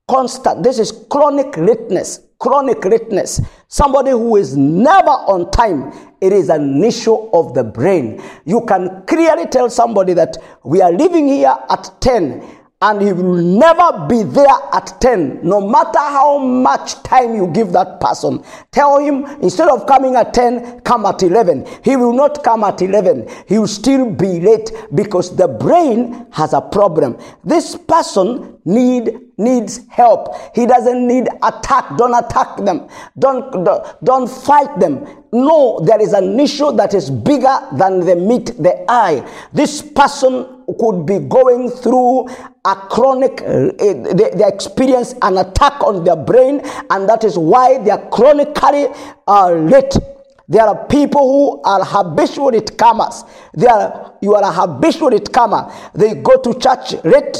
constant, 0.08 0.62
this 0.62 0.78
is 0.78 0.92
chronic 1.10 1.56
lateness. 1.56 2.20
Chronic 2.38 2.84
lateness. 2.84 3.40
Somebody 3.66 4.12
who 4.12 4.36
is 4.36 4.56
never 4.56 5.10
on 5.10 5.50
time. 5.50 5.92
It 6.20 6.32
is 6.32 6.48
an 6.50 6.82
issue 6.84 7.14
of 7.32 7.52
the 7.54 7.64
brain. 7.64 8.22
You 8.44 8.64
can 8.64 9.02
clearly 9.06 9.46
tell 9.46 9.68
somebody 9.68 10.14
that 10.14 10.36
we 10.64 10.80
are 10.80 10.92
living 10.92 11.26
here 11.26 11.54
at 11.68 11.90
10 12.00 12.57
and 12.80 13.02
he 13.02 13.12
will 13.12 13.34
never 13.34 14.06
be 14.06 14.22
there 14.22 14.46
at 14.72 15.00
10 15.00 15.40
no 15.42 15.60
matter 15.60 15.98
how 15.98 16.38
much 16.38 17.02
time 17.02 17.34
you 17.34 17.48
give 17.48 17.72
that 17.72 18.00
person. 18.00 18.42
Tell 18.70 18.98
him 18.98 19.24
instead 19.42 19.68
of 19.68 19.86
coming 19.86 20.14
at 20.14 20.32
10 20.32 20.80
come 20.82 21.04
at 21.06 21.22
11 21.22 21.66
he 21.82 21.96
will 21.96 22.12
not 22.12 22.44
come 22.44 22.62
at 22.62 22.80
11 22.80 23.28
he 23.48 23.58
will 23.58 23.66
still 23.66 24.10
be 24.10 24.40
late 24.40 24.70
because 24.94 25.34
the 25.34 25.48
brain 25.48 26.26
has 26.30 26.52
a 26.52 26.60
problem. 26.60 27.18
This 27.44 27.74
person 27.74 28.57
need 28.68 29.18
needs 29.38 29.80
help. 29.88 30.34
He 30.54 30.66
doesn't 30.66 31.06
need 31.06 31.28
attack. 31.42 31.96
Don't 31.96 32.14
attack 32.14 32.58
them. 32.58 32.86
Don't 33.18 33.66
don't 34.04 34.28
fight 34.28 34.78
them. 34.78 35.06
No 35.32 35.80
there 35.80 36.00
is 36.00 36.12
an 36.12 36.38
issue 36.38 36.72
that 36.76 36.92
is 36.92 37.10
bigger 37.10 37.56
than 37.72 38.00
the 38.00 38.14
meet 38.14 38.46
the 38.58 38.84
eye. 38.88 39.26
This 39.52 39.80
person 39.80 40.64
could 40.78 41.06
be 41.06 41.18
going 41.18 41.70
through 41.70 42.28
a 42.64 42.74
chronic 42.90 43.40
uh, 43.40 43.72
they, 43.78 44.30
they, 44.36 44.46
experience 44.46 45.14
an 45.22 45.38
attack 45.38 45.80
on 45.82 46.04
their 46.04 46.16
brain 46.16 46.60
and 46.90 47.08
that 47.08 47.24
is 47.24 47.38
why 47.38 47.78
they 47.82 47.90
are 47.90 48.06
chronically 48.10 48.86
uh, 49.26 49.50
late. 49.52 49.96
There 50.50 50.62
are 50.62 50.86
people 50.86 51.20
who 51.20 51.62
are 51.62 51.84
habitual 51.84 52.54
it 52.54 52.76
comers. 52.76 53.24
They 53.54 53.66
are 53.66 54.14
you 54.20 54.34
are 54.34 54.42
a 54.42 54.52
habitual 54.52 55.14
it 55.14 55.32
comer. 55.32 55.72
They 55.94 56.14
go 56.14 56.40
to 56.40 56.58
church 56.58 57.02
late 57.04 57.36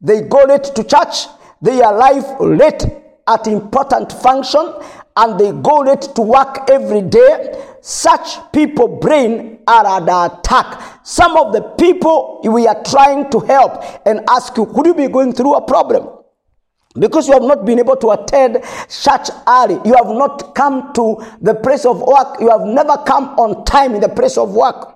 they 0.00 0.22
go 0.22 0.44
late 0.44 0.64
to 0.64 0.84
church, 0.84 1.26
they 1.62 1.80
arrive 1.80 2.40
late 2.40 2.84
at 3.26 3.46
important 3.46 4.12
function, 4.12 4.74
and 5.16 5.40
they 5.40 5.50
go 5.52 5.78
late 5.78 6.02
to 6.14 6.22
work 6.22 6.70
every 6.70 7.02
day. 7.02 7.64
Such 7.80 8.52
people 8.52 8.88
brain 8.98 9.60
are 9.66 9.86
under 9.86 10.34
attack. 10.34 11.00
Some 11.04 11.36
of 11.36 11.52
the 11.52 11.62
people 11.62 12.40
we 12.44 12.66
are 12.66 12.82
trying 12.84 13.30
to 13.30 13.40
help 13.40 13.82
and 14.06 14.20
ask 14.28 14.56
you, 14.56 14.66
could 14.66 14.86
you 14.86 14.94
be 14.94 15.08
going 15.08 15.32
through 15.32 15.54
a 15.54 15.66
problem? 15.66 16.08
Because 16.98 17.28
you 17.28 17.34
have 17.34 17.42
not 17.42 17.64
been 17.64 17.78
able 17.78 17.96
to 17.96 18.10
attend 18.10 18.62
church 18.88 19.28
early, 19.46 19.78
you 19.84 19.94
have 19.94 20.06
not 20.06 20.54
come 20.54 20.92
to 20.94 21.22
the 21.40 21.54
place 21.54 21.84
of 21.84 22.00
work, 22.00 22.40
you 22.40 22.48
have 22.48 22.62
never 22.62 22.96
come 23.06 23.28
on 23.38 23.64
time 23.64 23.94
in 23.94 24.00
the 24.00 24.08
place 24.08 24.38
of 24.38 24.54
work. 24.54 24.95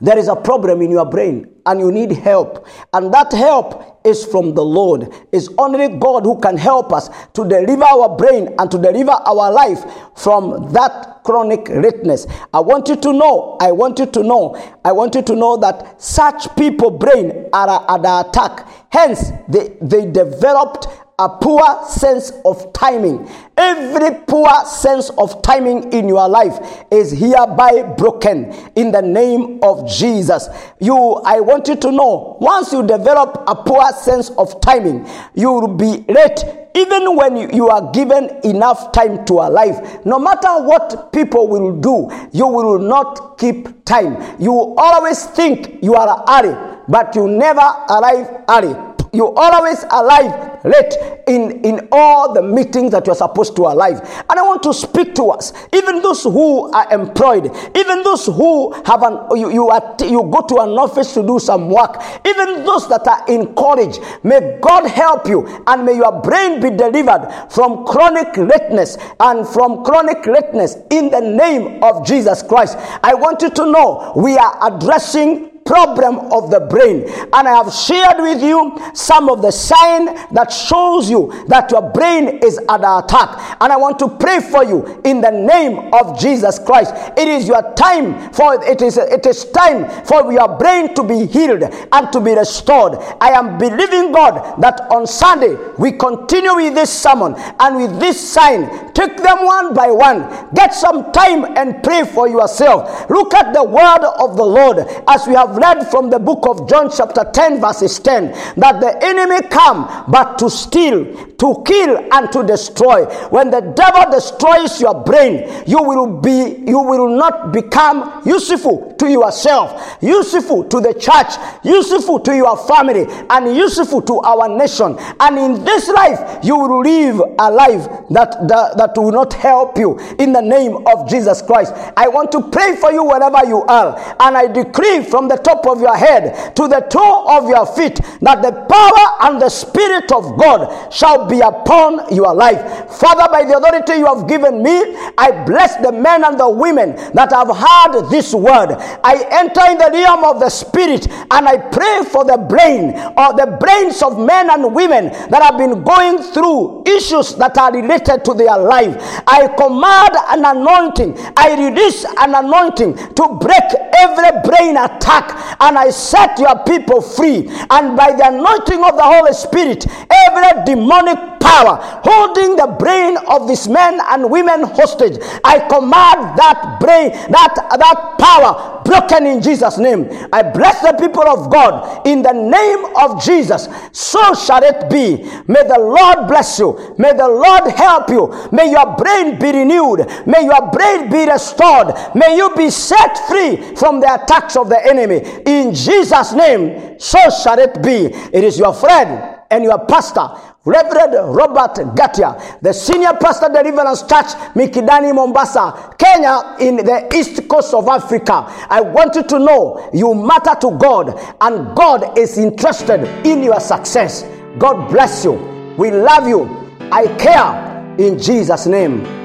There 0.00 0.18
is 0.18 0.28
a 0.28 0.36
problem 0.36 0.82
in 0.82 0.90
your 0.90 1.06
brain 1.06 1.46
and 1.66 1.80
you 1.80 1.92
need 1.92 2.12
help. 2.12 2.66
And 2.92 3.12
that 3.12 3.32
help 3.32 4.00
is 4.04 4.24
from 4.24 4.54
the 4.54 4.64
Lord. 4.64 5.12
It's 5.32 5.48
only 5.58 5.88
God 5.98 6.24
who 6.24 6.40
can 6.40 6.56
help 6.56 6.92
us 6.92 7.08
to 7.34 7.46
deliver 7.46 7.84
our 7.84 8.16
brain 8.16 8.54
and 8.58 8.70
to 8.70 8.78
deliver 8.78 9.12
our 9.12 9.52
life 9.52 9.84
from 10.16 10.72
that 10.72 11.20
chronic 11.24 11.68
lateness. 11.68 12.26
I 12.54 12.60
want 12.60 12.88
you 12.88 12.96
to 12.96 13.12
know, 13.12 13.56
I 13.60 13.72
want 13.72 13.98
you 13.98 14.06
to 14.06 14.22
know, 14.22 14.56
I 14.84 14.92
want 14.92 15.14
you 15.14 15.22
to 15.22 15.34
know 15.36 15.56
that 15.58 16.00
such 16.00 16.54
people 16.56 16.90
brain 16.90 17.48
are 17.52 17.84
under 17.88 18.28
attack. 18.28 18.66
Hence, 18.90 19.30
they, 19.48 19.76
they 19.82 20.10
developed 20.10 20.86
a 21.18 21.28
poor 21.28 21.84
sense 21.88 22.30
of 22.44 22.72
timing. 22.72 23.28
Every 23.56 24.20
poor 24.26 24.48
sense 24.64 25.10
of 25.18 25.42
timing 25.42 25.92
in 25.92 26.08
your 26.08 26.28
life 26.28 26.84
is 26.92 27.10
hereby 27.10 27.82
broken 27.96 28.52
in 28.76 28.92
the 28.92 29.02
name 29.02 29.58
of 29.62 29.88
Jesus. 29.88 30.48
You, 30.80 30.96
I 31.24 31.40
want 31.40 31.66
you 31.66 31.74
to 31.74 31.90
know, 31.90 32.36
once 32.40 32.72
you 32.72 32.86
develop 32.86 33.42
a 33.48 33.54
poor 33.56 33.90
sense 33.92 34.30
of 34.30 34.60
timing, 34.60 35.08
you 35.34 35.50
will 35.50 35.74
be 35.74 36.04
late 36.08 36.44
even 36.74 37.16
when 37.16 37.52
you 37.52 37.68
are 37.68 37.90
given 37.92 38.30
enough 38.44 38.92
time 38.92 39.24
to 39.24 39.34
alive, 39.34 40.06
no 40.06 40.18
matter 40.20 40.62
what 40.62 41.12
people 41.12 41.48
will 41.48 41.74
do, 41.80 42.08
you 42.32 42.46
will 42.46 42.78
not 42.78 43.36
keep 43.36 43.84
time. 43.84 44.36
You 44.40 44.52
always 44.76 45.24
think 45.24 45.82
you 45.82 45.94
are 45.94 46.24
early, 46.28 46.54
but 46.86 47.16
you 47.16 47.26
never 47.26 47.58
arrive 47.60 48.44
early 48.48 48.87
you 49.12 49.32
always 49.34 49.84
alive 49.90 50.64
late 50.64 50.94
in, 51.26 51.64
in 51.64 51.88
all 51.92 52.32
the 52.34 52.42
meetings 52.42 52.92
that 52.92 53.06
you're 53.06 53.14
supposed 53.14 53.54
to 53.56 53.62
alive. 53.62 54.00
And 54.28 54.38
I 54.38 54.42
want 54.42 54.62
to 54.64 54.74
speak 54.74 55.14
to 55.16 55.30
us, 55.30 55.52
even 55.72 56.02
those 56.02 56.22
who 56.24 56.70
are 56.72 56.92
employed, 56.92 57.46
even 57.76 58.02
those 58.02 58.26
who 58.26 58.72
have 58.84 59.02
an 59.02 59.18
you, 59.36 59.50
you, 59.52 59.68
are, 59.68 59.96
you 60.00 60.22
go 60.30 60.40
to 60.48 60.56
an 60.58 60.70
office 60.70 61.14
to 61.14 61.26
do 61.26 61.38
some 61.38 61.68
work, 61.68 62.02
even 62.26 62.64
those 62.64 62.88
that 62.88 63.06
are 63.06 63.24
in 63.28 63.54
college, 63.54 63.98
may 64.22 64.58
God 64.60 64.86
help 64.88 65.26
you 65.26 65.46
and 65.66 65.84
may 65.84 65.96
your 65.96 66.20
brain 66.22 66.60
be 66.60 66.70
delivered 66.70 67.28
from 67.50 67.84
chronic 67.86 68.36
lateness 68.36 68.96
and 69.20 69.46
from 69.46 69.84
chronic 69.84 70.26
lateness 70.26 70.76
in 70.90 71.10
the 71.10 71.20
name 71.20 71.82
of 71.82 72.06
Jesus 72.06 72.42
Christ. 72.42 72.76
I 73.02 73.14
want 73.14 73.42
you 73.42 73.50
to 73.50 73.70
know 73.70 74.12
we 74.16 74.36
are 74.36 74.58
addressing 74.72 75.57
problem 75.68 76.32
of 76.32 76.50
the 76.50 76.60
brain. 76.60 77.04
And 77.36 77.46
I 77.46 77.52
have 77.62 77.72
shared 77.72 78.16
with 78.18 78.42
you 78.42 78.74
some 78.94 79.28
of 79.28 79.42
the 79.42 79.50
sign 79.52 80.06
that 80.32 80.50
shows 80.50 81.10
you 81.10 81.44
that 81.48 81.70
your 81.70 81.82
brain 81.92 82.40
is 82.42 82.58
under 82.68 83.04
attack. 83.04 83.56
And 83.60 83.70
I 83.70 83.76
want 83.76 83.98
to 84.00 84.08
pray 84.08 84.40
for 84.40 84.64
you 84.64 85.00
in 85.04 85.20
the 85.20 85.30
name 85.30 85.92
of 85.92 86.18
Jesus 86.18 86.58
Christ. 86.58 86.94
It 87.18 87.28
is 87.28 87.46
your 87.46 87.62
time 87.74 88.32
for 88.32 88.64
it 88.64 88.80
is 88.80 88.96
it 88.96 89.26
is 89.26 89.44
time 89.52 89.84
for 90.06 90.32
your 90.32 90.48
brain 90.56 90.94
to 90.94 91.02
be 91.04 91.26
healed 91.26 91.62
and 91.62 92.12
to 92.12 92.20
be 92.20 92.32
restored. 92.34 92.94
I 93.20 93.30
am 93.36 93.58
believing 93.58 94.12
God 94.12 94.60
that 94.62 94.80
on 94.90 95.06
Sunday 95.06 95.54
we 95.76 95.92
continue 95.92 96.54
with 96.56 96.74
this 96.74 96.90
sermon 96.90 97.34
and 97.60 97.76
with 97.76 98.00
this 98.00 98.16
sign. 98.18 98.92
Take 98.94 99.16
them 99.18 99.44
one 99.44 99.74
by 99.74 99.90
one. 99.90 100.48
Get 100.54 100.72
some 100.72 101.12
time 101.12 101.44
and 101.56 101.82
pray 101.82 102.04
for 102.04 102.26
yourself. 102.28 103.08
Look 103.10 103.34
at 103.34 103.52
the 103.52 103.64
word 103.64 104.04
of 104.18 104.36
the 104.36 104.44
Lord 104.44 104.78
as 105.06 105.26
we 105.26 105.34
have 105.34 105.57
read 105.58 105.88
from 105.90 106.10
the 106.10 106.18
book 106.18 106.46
of 106.48 106.68
John 106.68 106.90
chapter 106.90 107.24
10 107.32 107.60
verses 107.60 107.98
10 107.98 108.32
that 108.56 108.80
the 108.80 108.98
enemy 109.04 109.46
come 109.48 110.04
but 110.08 110.38
to 110.38 110.50
steal, 110.50 111.04
to 111.38 111.62
kill 111.66 111.98
and 112.12 112.30
to 112.32 112.42
destroy. 112.44 113.04
When 113.30 113.50
the 113.50 113.60
devil 113.60 114.10
destroys 114.10 114.80
your 114.80 114.94
brain, 115.04 115.64
you 115.66 115.82
will 115.82 116.20
be 116.20 116.64
you 116.66 116.80
will 116.80 117.08
not 117.08 117.52
become 117.52 118.22
useful 118.26 118.94
to 118.98 119.08
yourself, 119.10 119.98
useful 120.02 120.64
to 120.64 120.80
the 120.80 120.94
church, 120.94 121.34
useful 121.64 122.20
to 122.20 122.34
your 122.34 122.56
family 122.66 123.06
and 123.30 123.56
useful 123.56 124.02
to 124.02 124.18
our 124.20 124.48
nation. 124.48 124.96
And 125.20 125.38
in 125.38 125.64
this 125.64 125.88
life 125.88 126.44
you 126.44 126.56
will 126.56 126.82
live 126.82 127.20
a 127.38 127.50
life 127.50 127.86
that 128.10 128.36
that, 128.48 128.76
that 128.76 128.96
will 128.96 129.12
not 129.12 129.32
help 129.34 129.78
you 129.78 129.98
in 130.18 130.32
the 130.32 130.42
name 130.42 130.86
of 130.86 131.08
Jesus 131.08 131.42
Christ. 131.42 131.72
I 131.96 132.08
want 132.08 132.32
to 132.32 132.42
pray 132.50 132.76
for 132.76 132.92
you 132.92 133.04
wherever 133.04 133.46
you 133.46 133.62
are 133.62 133.96
and 134.20 134.36
I 134.36 134.46
decree 134.46 135.04
from 135.04 135.28
the 135.28 135.37
top 135.42 135.66
of 135.66 135.80
your 135.80 135.96
head 135.96 136.54
to 136.56 136.68
the 136.68 136.80
toe 136.90 137.24
of 137.28 137.48
your 137.48 137.66
feet 137.66 138.00
that 138.20 138.42
the 138.42 138.52
power 138.52 139.30
and 139.30 139.40
the 139.40 139.48
spirit 139.48 140.10
of 140.12 140.38
God 140.38 140.92
shall 140.92 141.26
be 141.26 141.40
upon 141.40 142.14
your 142.14 142.34
life. 142.34 142.90
Father, 142.90 143.26
by 143.30 143.44
the 143.44 143.56
authority 143.56 144.00
you 144.00 144.06
have 144.06 144.28
given 144.28 144.62
me, 144.62 144.96
I 145.16 145.44
bless 145.46 145.76
the 145.76 145.92
men 145.92 146.24
and 146.24 146.38
the 146.38 146.48
women 146.48 146.96
that 147.14 147.32
have 147.32 147.48
heard 147.48 148.10
this 148.10 148.34
word. 148.34 148.76
I 149.04 149.26
enter 149.30 149.62
in 149.70 149.78
the 149.78 149.90
realm 149.92 150.24
of 150.24 150.40
the 150.40 150.50
spirit 150.50 151.08
and 151.08 151.48
I 151.48 151.56
pray 151.70 152.02
for 152.10 152.24
the 152.24 152.38
brain 152.38 152.90
or 153.16 153.34
the 153.34 153.56
brains 153.60 154.02
of 154.02 154.18
men 154.18 154.50
and 154.50 154.74
women 154.74 155.06
that 155.30 155.42
have 155.42 155.58
been 155.58 155.82
going 155.82 156.22
through 156.32 156.84
issues 156.86 157.34
that 157.36 157.56
are 157.58 157.72
related 157.72 158.24
to 158.24 158.34
their 158.34 158.56
life. 158.58 158.96
I 159.26 159.48
command 159.56 160.14
an 160.30 160.56
anointing. 160.56 161.16
I 161.36 161.54
release 161.68 162.04
an 162.04 162.34
anointing 162.34 162.96
to 163.14 163.38
break 163.40 163.68
every 163.96 164.30
brain 164.44 164.76
attack 164.76 165.27
and 165.60 165.78
I 165.78 165.90
set 165.90 166.38
your 166.38 166.58
people 166.64 167.00
free. 167.00 167.48
And 167.70 167.96
by 167.96 168.12
the 168.12 168.28
anointing 168.28 168.82
of 168.84 168.96
the 168.96 169.04
Holy 169.04 169.32
Spirit, 169.32 169.86
every 170.10 170.64
demonic 170.64 171.40
power 171.40 171.78
holding 172.04 172.56
the 172.56 172.76
brain 172.78 173.16
of 173.28 173.48
these 173.48 173.68
men 173.68 174.00
and 174.10 174.30
women 174.30 174.62
hostage, 174.62 175.18
I 175.44 175.60
command 175.68 176.38
that 176.38 176.78
brain, 176.80 177.10
that 177.30 177.54
that 177.54 178.16
power 178.18 178.82
broken 178.84 179.26
in 179.26 179.42
Jesus' 179.42 179.78
name. 179.78 180.08
I 180.32 180.42
bless 180.42 180.80
the 180.80 180.96
people 180.98 181.28
of 181.28 181.50
God 181.50 182.06
in 182.06 182.22
the 182.22 182.32
name 182.32 182.96
of 182.96 183.22
Jesus. 183.22 183.68
So 183.92 184.34
shall 184.34 184.62
it 184.62 184.90
be. 184.90 185.22
May 185.46 185.62
the 185.68 185.78
Lord 185.78 186.26
bless 186.28 186.58
you. 186.58 186.94
May 186.98 187.12
the 187.12 187.28
Lord 187.28 187.70
help 187.72 188.08
you. 188.08 188.32
May 188.50 188.70
your 188.70 188.96
brain 188.96 189.38
be 189.38 189.52
renewed. 189.52 190.06
May 190.26 190.44
your 190.44 190.70
brain 190.70 191.10
be 191.10 191.28
restored. 191.30 191.94
May 192.14 192.36
you 192.36 192.54
be 192.56 192.70
set 192.70 193.28
free 193.28 193.76
from 193.76 194.00
the 194.00 194.08
attacks 194.14 194.56
of 194.56 194.68
the 194.68 194.80
enemy. 194.86 195.17
In 195.46 195.74
Jesus' 195.74 196.32
name, 196.32 196.98
so 196.98 197.18
shall 197.30 197.58
it 197.58 197.82
be. 197.82 198.06
It 198.32 198.44
is 198.44 198.58
your 198.58 198.74
friend 198.74 199.36
and 199.50 199.64
your 199.64 199.84
pastor, 199.86 200.28
Reverend 200.64 201.34
Robert 201.34 201.94
Gatia, 201.96 202.58
the 202.60 202.72
senior 202.72 203.14
pastor 203.14 203.48
Deliverance 203.48 204.02
Church, 204.02 204.26
Mikindani, 204.54 205.14
Mombasa, 205.14 205.94
Kenya, 205.98 206.56
in 206.60 206.76
the 206.76 207.08
east 207.14 207.48
coast 207.48 207.72
of 207.72 207.88
Africa. 207.88 208.44
I 208.68 208.80
want 208.80 209.14
you 209.14 209.22
to 209.22 209.38
know 209.38 209.88
you 209.94 210.14
matter 210.14 210.54
to 210.60 210.76
God 210.78 211.18
and 211.40 211.74
God 211.74 212.18
is 212.18 212.36
interested 212.36 213.04
in 213.26 213.42
your 213.42 213.60
success. 213.60 214.24
God 214.58 214.90
bless 214.90 215.24
you. 215.24 215.32
We 215.78 215.90
love 215.90 216.28
you. 216.28 216.44
I 216.92 217.06
care 217.16 217.96
in 217.98 218.18
Jesus' 218.18 218.66
name. 218.66 219.17